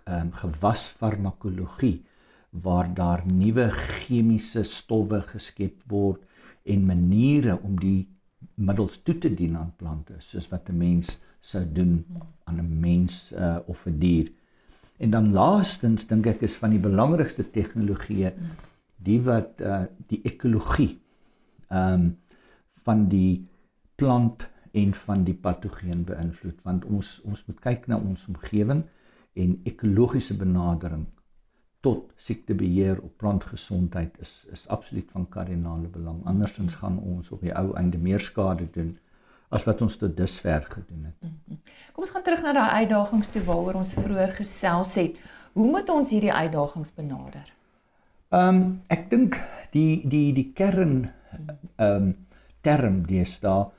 Um 0.08 0.32
gewasfarmakologie 0.32 2.06
waar 2.50 2.94
daar 2.94 3.24
nuwe 3.26 3.70
chemiese 3.72 4.64
stowwe 4.64 5.22
geskep 5.22 5.82
word 5.88 6.24
en 6.64 6.86
maniere 6.86 7.60
om 7.62 7.80
die 7.80 8.08
middels 8.56 9.02
toe 9.04 9.18
te 9.18 9.34
dien 9.34 9.58
aan 9.58 9.74
plante 9.78 10.16
soos 10.20 10.48
wat 10.50 10.70
'n 10.70 10.78
mens 10.78 11.20
sou 11.42 11.64
doen 11.74 12.06
aan 12.44 12.60
'n 12.60 12.80
mens 12.80 13.32
uh, 13.32 13.60
of 13.66 13.86
'n 13.86 14.00
dier. 14.00 14.32
En 14.98 15.12
dan 15.12 15.32
laastens 15.36 16.08
dink 16.08 16.28
ek 16.32 16.46
is 16.48 16.56
van 16.62 16.72
die 16.72 16.82
belangrikste 16.84 17.44
tegnologieë 17.58 18.32
die 19.06 19.20
wat 19.26 19.62
uh, 19.62 19.84
die 20.12 20.22
ekologie 20.24 20.94
ehm 21.70 22.06
um, 22.06 22.14
van 22.86 23.08
die 23.10 23.48
plant 23.98 24.44
en 24.78 24.92
van 24.94 25.24
die 25.26 25.34
patogeen 25.34 26.04
beïnvloed 26.06 26.60
want 26.68 26.84
ons 26.86 27.16
ons 27.26 27.42
moet 27.48 27.62
kyk 27.64 27.88
na 27.90 27.98
ons 27.98 28.28
omgewing 28.30 28.84
en 29.44 29.56
ekologiese 29.72 30.36
benadering 30.38 31.08
tot 31.86 32.14
siektebeheer 32.28 33.02
op 33.08 33.18
plantgesondheid 33.22 34.20
is 34.26 34.34
is 34.58 34.68
absoluut 34.76 35.10
van 35.14 35.28
kardinale 35.30 35.90
belang. 35.98 36.22
Andersins 36.26 36.78
gaan 36.82 36.98
ons 37.00 37.32
op 37.36 37.42
die 37.46 37.54
ou 37.54 37.74
einde 37.82 37.98
meer 37.98 38.24
skade 38.28 38.70
doen 38.78 38.96
as 39.56 39.66
wat 39.68 39.82
ons 39.82 39.98
tot 39.98 40.18
dusver 40.18 40.66
gedoen 40.70 41.10
het. 41.10 41.18
Mhm. 41.22 41.60
Kom 41.94 42.04
ons 42.04 42.12
gaan 42.12 42.24
terug 42.24 42.42
na 42.44 42.54
daai 42.54 42.84
uitdagings 42.84 43.32
toe 43.32 43.44
waaroor 43.48 43.82
ons 43.82 43.94
vroeër 43.94 44.34
gesels 44.36 44.96
het. 45.00 45.20
Hoe 45.54 45.68
moet 45.72 45.90
ons 45.90 46.10
hierdie 46.12 46.34
uitdagings 46.34 46.94
benader? 46.94 47.48
Ehm 48.36 48.56
um, 48.56 48.82
ek 48.92 49.10
dink 49.10 49.40
die 49.72 50.02
die 50.04 50.34
die 50.36 50.50
kern 50.54 51.12
ehm 51.36 51.96
um, 51.96 52.14
term 52.66 53.04
deesdae 53.06 53.70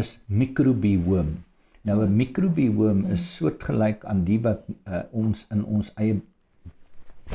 is 0.00 0.18
microbiome. 0.26 1.42
Nou 1.84 2.04
'n 2.04 2.16
microbiome 2.16 3.10
is 3.12 3.24
soortgelyk 3.36 4.04
aan 4.04 4.24
die 4.24 4.40
wat 4.40 4.62
uh, 4.88 5.02
ons 5.10 5.46
in 5.50 5.64
ons 5.64 5.92
eie 5.94 6.20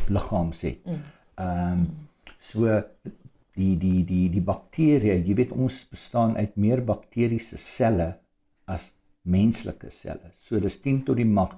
liggaam 0.08 0.52
sê. 0.54 0.78
Mm. 0.86 1.04
Ehm 1.36 1.72
um, 1.74 1.88
so 2.40 2.82
die 3.60 3.76
die 3.80 4.04
die 4.08 4.28
die 4.32 4.44
bakterieë, 4.46 5.20
jy 5.28 5.36
weet 5.38 5.56
ons 5.56 5.84
bestaan 5.92 6.36
uit 6.40 6.56
meer 6.56 6.82
bakteriese 6.86 7.60
selle 7.62 8.14
as 8.70 8.92
menslike 9.30 9.92
selle. 9.94 10.34
So 10.46 10.60
dis 10.64 10.80
10 10.84 11.04
tot 11.08 11.20
die 11.20 11.28
mag 11.28 11.58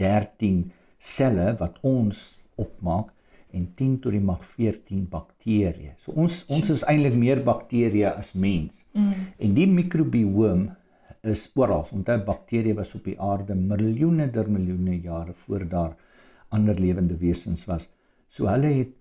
13 0.00 0.70
selle 1.02 1.52
wat 1.60 1.80
ons 1.86 2.30
opmaak 2.60 3.10
en 3.52 3.66
10 3.76 3.98
tot 4.04 4.14
die 4.16 4.22
mag 4.24 4.44
14 4.56 5.04
bakterieë. 5.12 5.96
So 6.04 6.14
ons 6.16 6.42
ons 6.52 6.72
is 6.72 6.84
eintlik 6.88 7.18
meer 7.18 7.42
bakterieë 7.44 8.14
as 8.16 8.32
mens. 8.34 8.78
Mm. 8.96 9.26
En 9.44 9.58
die 9.58 9.68
mikrobiome 9.68 10.76
is 11.22 11.44
oral. 11.54 11.84
Onthou 11.94 12.18
bakterieë 12.26 12.78
was 12.80 12.94
op 12.96 13.04
die 13.06 13.18
aarde 13.20 13.54
miljoene 13.58 14.30
der 14.32 14.48
miljoene 14.50 14.98
jare 15.04 15.36
voor 15.44 15.68
daar 15.68 15.92
ander 16.52 16.78
lewende 16.80 17.16
wesens 17.20 17.66
was. 17.68 17.86
So 18.32 18.48
hulle 18.48 18.72
het 18.80 18.96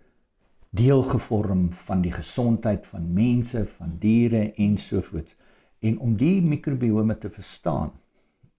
deel 0.71 1.03
gevorm 1.03 1.71
van 1.73 2.01
die 2.01 2.13
gesondheid 2.13 2.86
van 2.88 3.13
mense, 3.13 3.65
van 3.77 3.97
diere 3.99 4.53
en 4.53 4.77
so 4.77 5.01
voort. 5.01 5.36
En 5.79 5.99
om 5.99 6.15
die 6.17 6.41
mikrobiome 6.41 7.17
te 7.17 7.29
verstaan, 7.29 7.91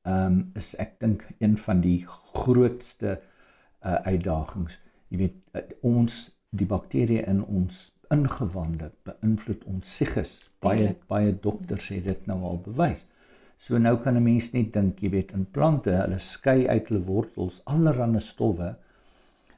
ehm 0.02 0.26
um, 0.26 0.50
is 0.58 0.74
ek 0.82 0.98
dink 1.00 1.22
een 1.38 1.56
van 1.56 1.80
die 1.80 2.04
grootste 2.34 3.12
uh, 3.14 3.94
uitdagings. 3.94 4.78
Jy 5.08 5.18
weet 5.18 5.36
uh, 5.54 5.62
ons 5.80 6.24
die 6.50 6.66
bakterieë 6.66 7.22
in 7.30 7.44
ons 7.44 7.84
ingewande 8.12 8.90
beïnvloed 9.06 9.62
ons 9.70 9.96
siges. 9.96 10.34
Baie 10.60 10.96
baie 11.08 11.32
dokters 11.46 11.86
sê 11.88 12.00
dit 12.02 12.26
nou 12.26 12.40
al 12.50 12.58
bewys. 12.66 13.06
So 13.62 13.78
nou 13.78 13.96
kan 14.02 14.16
'n 14.16 14.22
mens 14.22 14.50
net 14.52 14.72
dink, 14.72 15.00
jy 15.00 15.10
weet, 15.10 15.32
in 15.32 15.46
plante, 15.46 15.94
hulle 15.94 16.18
skei 16.18 16.66
uit 16.68 16.88
hulle 16.88 17.06
wortels 17.06 17.62
allerlei 17.64 18.20
stowwe 18.20 18.74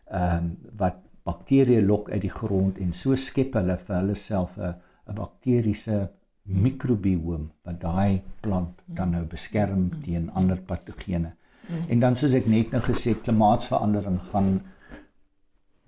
ehm 0.05 0.37
um, 0.37 0.57
wat 0.77 1.01
bakterieë 1.25 1.87
lok 1.87 2.11
uit 2.11 2.23
die 2.23 2.33
grond 2.33 2.79
en 2.79 2.93
so 2.93 3.17
skep 3.17 3.55
hulle 3.55 3.77
vir 3.87 3.97
hulle 3.97 4.15
self 4.15 4.59
'n 4.59 4.75
'n 5.09 5.15
bakteriese 5.15 6.11
mikrobiome 6.45 7.49
wat 7.65 7.81
daai 7.81 8.23
plant 8.41 8.83
dan 8.87 9.11
nou 9.17 9.25
beskerm 9.25 9.91
teen 10.05 10.31
ander 10.31 10.61
patogene. 10.61 11.33
En 11.89 12.01
dan 12.01 12.17
soos 12.17 12.35
ek 12.37 12.47
net 12.47 12.73
nou 12.73 12.83
gesê, 12.85 13.15
klimaatsverandering 13.17 14.21
gaan 14.31 14.51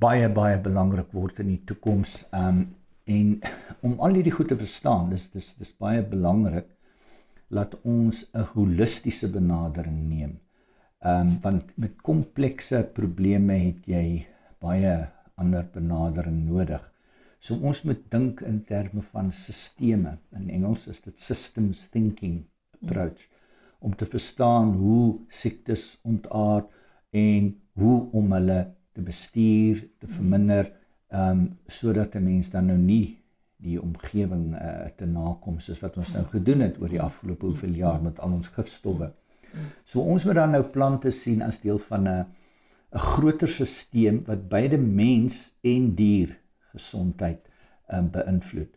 baie 0.01 0.29
baie 0.29 0.57
belangrik 0.61 1.13
word 1.13 1.41
in 1.45 1.53
die 1.53 1.63
toekoms. 1.69 2.25
Um, 2.33 2.63
en 3.05 3.41
om 3.87 4.01
al 4.01 4.17
hierdie 4.19 4.35
goed 4.35 4.49
te 4.49 4.57
verstaan, 4.57 5.11
dis 5.13 5.29
dis 5.35 5.53
dis 5.61 5.75
baie 5.81 6.03
belangrik 6.03 6.69
dat 7.49 7.77
ons 7.85 8.25
'n 8.33 8.49
holistiese 8.55 9.29
benadering 9.29 10.09
neem. 10.09 10.41
Ehm 11.05 11.21
um, 11.21 11.39
want 11.43 11.77
met 11.77 12.03
komplekse 12.03 12.83
probleme 12.95 13.53
het 13.53 13.87
jy 13.87 14.27
baie 14.61 15.09
ander 15.37 15.67
benadering 15.73 16.45
nodig. 16.49 16.83
So 17.41 17.55
ons 17.55 17.83
moet 17.87 18.01
dink 18.11 18.41
in 18.41 18.63
terme 18.65 19.03
van 19.13 19.33
sisteme. 19.33 20.17
In 20.35 20.49
Engels 20.51 20.87
is 20.89 21.03
dit 21.05 21.21
systems 21.21 21.87
thinking 21.93 22.45
approach 22.81 23.29
om 23.79 23.95
te 23.97 24.07
verstaan 24.09 24.73
hoe 24.81 25.19
siektes 25.29 25.99
ontaard 26.03 26.73
en 27.11 27.53
hoe 27.77 27.99
om 28.13 28.33
hulle 28.33 28.61
te 28.97 29.05
bestuur, 29.05 29.85
te 30.01 30.09
verminder, 30.09 30.73
ehm 31.13 31.31
um, 31.31 31.45
sodat 31.67 32.17
'n 32.17 32.25
mens 32.25 32.51
dan 32.51 32.67
nou 32.67 32.79
nie 32.79 33.19
die 33.57 33.77
omgewing 33.81 34.55
uh, 34.55 34.89
te 34.97 35.07
nakom 35.07 35.61
soos 35.61 35.81
wat 35.81 35.97
ons 35.97 36.13
nou 36.13 36.25
gedoen 36.33 36.61
het 36.61 36.81
oor 36.81 36.89
die 36.89 37.01
afgelope 37.01 37.47
hoeveel 37.47 37.77
jaar 37.79 38.03
met 38.03 38.19
al 38.21 38.33
ons 38.33 38.49
gifstowwe. 38.49 39.13
So 39.85 40.01
ons 40.01 40.25
moet 40.25 40.35
dan 40.35 40.51
nou 40.57 40.63
plante 40.63 41.11
sien 41.11 41.43
as 41.43 41.61
deel 41.61 41.79
van 41.79 42.09
'n 42.09 42.27
'n 42.95 42.99
groter 42.99 43.49
stelsel 43.49 44.19
wat 44.27 44.49
beide 44.49 44.79
mens 44.79 45.37
en 45.61 45.95
dier 45.95 46.37
gesondheid 46.73 47.49
um, 47.93 48.11
beïnvloed. 48.11 48.73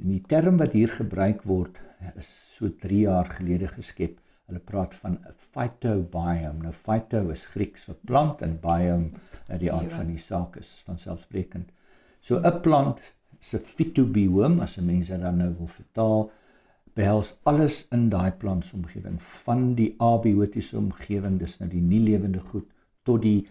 En 0.00 0.08
die 0.14 0.22
term 0.32 0.56
wat 0.60 0.76
hier 0.78 0.92
gebruik 0.98 1.42
word 1.42 1.80
is 2.16 2.28
so 2.56 2.70
3 2.84 3.00
jaar 3.06 3.28
gelede 3.38 3.68
geskep. 3.68 4.18
Hulle 4.46 4.62
praat 4.70 4.94
van 5.02 5.18
'n 5.18 5.34
phytobiome. 5.54 6.62
Nou 6.62 6.72
phyto 6.72 7.22
is 7.30 7.44
Grieks 7.54 7.84
vir 7.88 7.98
plant 8.10 8.42
en 8.42 8.58
biome 8.60 9.10
uit 9.50 9.60
die 9.60 9.72
aard 9.72 9.92
van 9.92 10.06
die 10.06 10.22
saak 10.22 10.56
is 10.56 10.70
van 10.86 10.98
selfsprekend. 10.98 11.70
So 12.20 12.38
'n 12.38 12.60
plant 12.60 13.00
se 13.40 13.58
phytobiome 13.58 14.62
as 14.62 14.78
'n 14.78 14.86
mens 14.86 15.08
dit 15.08 15.20
dan 15.20 15.36
nou 15.36 15.54
wil 15.58 15.66
vertaal 15.66 16.30
behels 16.94 17.34
alles 17.42 17.86
in 17.96 18.08
daai 18.08 18.30
plantsomgewing 18.30 19.22
van 19.22 19.74
die 19.74 19.94
abiotiese 19.98 20.76
omgewing 20.76 21.38
dis 21.38 21.58
nou 21.58 21.70
die 21.70 21.80
nie 21.80 22.00
lewende 22.00 22.40
goed 22.52 22.68
tot 23.08 23.22
die 23.22 23.48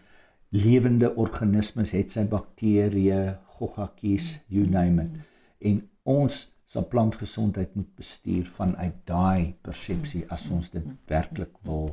lewende 0.50 1.14
organismes 1.16 1.94
het 1.96 2.12
sy 2.12 2.26
bakterieë 2.28 3.22
goggakies 3.58 4.38
you 4.50 4.68
name 4.68 5.04
it 5.08 5.68
en 5.72 5.84
ons 6.04 6.46
sal 6.72 6.88
plantgesondheid 6.88 7.76
moet 7.76 7.90
bestuur 8.00 8.48
vanuit 8.58 8.96
daai 9.06 9.54
persepsie 9.66 10.24
as 10.36 10.48
ons 10.56 10.70
dit 10.74 10.86
werklik 11.12 11.54
wil 11.68 11.92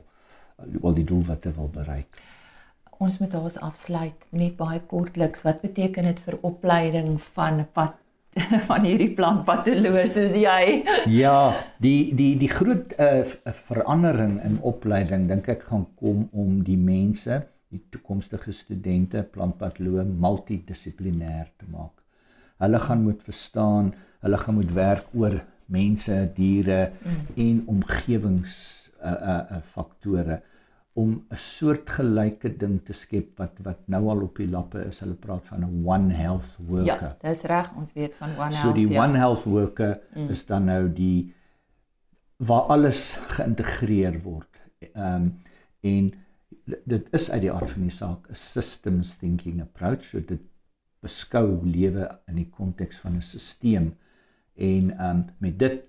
wil 0.58 0.94
die 0.94 1.06
doelwitte 1.06 1.52
wil 1.54 1.68
bereik. 1.70 2.18
Ons 2.98 3.20
moet 3.22 3.34
ons 3.38 3.58
afsluit 3.62 4.24
net 4.34 4.56
baie 4.58 4.80
kortliks. 4.90 5.44
Wat 5.46 5.60
beteken 5.62 6.08
dit 6.08 6.20
vir 6.24 6.38
opleiding 6.42 7.12
van 7.36 7.62
wat 7.76 7.94
van 8.68 8.86
hierdie 8.86 9.12
plantpatoloog 9.18 10.06
soos 10.10 10.36
jy? 10.38 10.82
ja, 11.22 11.38
die 11.82 12.14
die 12.16 12.34
die 12.40 12.50
groot 12.50 12.94
uh, 13.00 13.22
verandering 13.68 14.38
in 14.46 14.58
opleiding 14.66 15.28
dink 15.30 15.48
ek 15.52 15.66
gaan 15.70 15.86
kom 16.00 16.26
om 16.32 16.60
die 16.66 16.78
mense, 16.78 17.42
die 17.72 17.82
toekomstige 17.92 18.54
studente 18.56 19.24
plantpatoloog 19.34 20.08
multidissiplinêr 20.24 21.48
te 21.60 21.68
maak. 21.72 21.94
Hulle 22.62 22.80
gaan 22.82 23.04
moet 23.04 23.22
verstaan, 23.22 23.92
hulle 24.24 24.38
gaan 24.40 24.58
moet 24.58 24.72
werk 24.74 25.10
oor 25.14 25.40
mense, 25.68 26.14
diere 26.34 26.88
mm. 26.90 27.24
en 27.44 27.64
omgewings 27.76 28.54
uh 28.98 29.12
uh, 29.14 29.42
uh 29.58 29.60
faktore 29.74 30.40
om 30.98 31.10
'n 31.30 31.36
soortgelyke 31.36 32.50
ding 32.58 32.78
te 32.84 32.92
skep 32.92 33.38
wat 33.38 33.58
wat 33.62 33.80
nou 33.86 34.08
al 34.10 34.22
op 34.26 34.36
die 34.36 34.48
lappe 34.50 34.84
is. 34.88 35.00
Hulle 35.04 35.14
praat 35.14 35.44
van 35.46 35.64
'n 35.64 35.82
one 35.86 36.14
health 36.14 36.56
worker. 36.66 36.86
Ja, 36.86 37.16
dis 37.20 37.42
reg, 37.42 37.72
ons 37.76 37.92
weet 37.92 38.16
van 38.16 38.30
one 38.30 38.54
health. 38.54 38.54
So 38.54 38.72
die 38.72 38.88
ja. 38.88 39.04
one 39.04 39.18
health 39.18 39.44
worker 39.44 40.00
mm. 40.14 40.28
is 40.28 40.46
dan 40.46 40.64
nou 40.64 40.92
die 40.92 41.34
waar 42.36 42.70
alles 42.74 43.16
geïntegreer 43.36 44.22
word. 44.22 44.62
Ehm 44.92 45.14
um, 45.14 45.38
en 45.80 46.12
dit 46.84 47.08
is 47.14 47.30
uit 47.30 47.40
die 47.40 47.52
aard 47.52 47.70
van 47.70 47.82
die 47.82 47.94
saak 47.94 48.28
'n 48.28 48.34
systems 48.34 49.16
thinking 49.16 49.60
approach. 49.62 50.04
So 50.04 50.20
dit 50.20 50.42
beskou 51.00 51.60
lewe 51.64 52.08
in 52.26 52.34
die 52.34 52.50
konteks 52.50 52.98
van 52.98 53.16
'n 53.16 53.22
stelsel 53.22 53.92
en 54.54 54.90
um 55.06 55.24
met 55.38 55.58
dit 55.58 55.82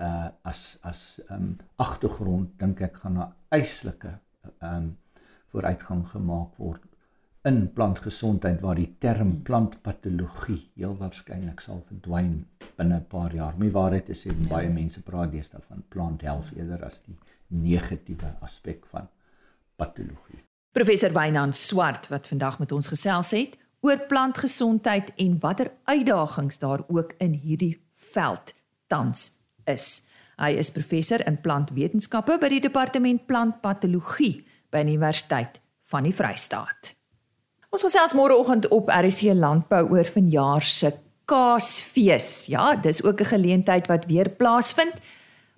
uh 0.00 0.28
as 0.42 0.78
as 0.82 1.20
um 1.30 1.56
agtergrond 1.76 2.58
dink 2.58 2.80
ek 2.80 2.96
gaan 2.96 3.18
'n 3.18 3.32
eislike 4.44 4.76
um 4.76 4.96
vooruitgang 5.52 6.04
gemaak 6.10 6.56
word 6.58 6.82
in 7.44 7.72
plantgesondheid 7.72 8.60
waar 8.60 8.74
die 8.74 8.96
term 8.98 9.42
plantpatologie 9.42 10.70
heel 10.74 10.96
waarskynlik 10.96 11.60
sal 11.60 11.82
verdwyn 11.88 12.46
binne 12.76 12.96
'n 12.96 13.06
paar 13.08 13.34
jaar. 13.34 13.54
My 13.58 13.70
waarheid 13.70 14.08
is 14.08 14.24
en 14.26 14.48
baie 14.48 14.68
mense 14.68 15.00
praat 15.02 15.30
deesdae 15.30 15.60
van 15.60 15.84
plant 15.88 16.22
health 16.22 16.50
eerder 16.56 16.84
as 16.84 17.00
die 17.06 17.16
negatiewe 17.48 18.34
aspek 18.40 18.86
van 18.86 19.08
patologie. 19.76 20.42
Professor 20.72 21.12
Wynand 21.12 21.56
Swart 21.56 22.08
wat 22.08 22.26
vandag 22.26 22.58
met 22.58 22.72
ons 22.72 22.88
gesels 22.88 23.30
het, 23.30 23.58
oor 23.80 23.98
plantgesondheid 24.08 25.12
en 25.16 25.38
watter 25.38 25.70
uitdagings 25.84 26.58
daar 26.58 26.82
ook 26.88 27.12
in 27.18 27.32
hierdie 27.32 27.80
veld 27.92 28.54
tans 28.86 29.36
is. 29.64 30.06
Hy 30.40 30.50
is 30.58 30.70
professor 30.70 31.22
in 31.26 31.38
plantwetenskappe 31.40 32.38
by 32.40 32.48
die 32.48 32.60
departement 32.60 33.26
plantpatologie 33.26 34.44
by 34.70 34.82
die 34.82 34.96
Universiteit 34.96 35.60
van 35.90 36.06
die 36.08 36.14
Vrystaat. 36.14 36.94
Ons 37.74 37.82
gesels 37.82 38.14
môreoggend 38.14 38.68
op 38.70 38.90
RC 38.90 39.34
Landbou 39.34 39.88
oor 39.90 40.06
vanjaar 40.06 40.62
se 40.62 40.92
Kaasfees. 41.24 42.46
Ja, 42.52 42.76
dis 42.76 43.02
ook 43.02 43.20
'n 43.20 43.32
geleentheid 43.34 43.86
wat 43.86 44.06
weer 44.06 44.28
plaasvind. 44.28 44.94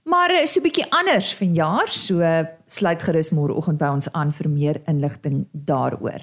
Maar 0.04 0.42
is 0.42 0.52
so 0.52 0.60
'n 0.60 0.62
bietjie 0.62 0.90
anders 0.90 1.34
vanjaar, 1.34 1.88
so 1.88 2.22
sluit 2.66 3.02
gerus 3.02 3.30
môreoggend 3.30 3.78
by 3.78 3.86
ons 3.86 4.12
aan 4.12 4.32
vir 4.32 4.48
meer 4.48 4.80
inligting 4.86 5.46
daaroor. 5.52 6.22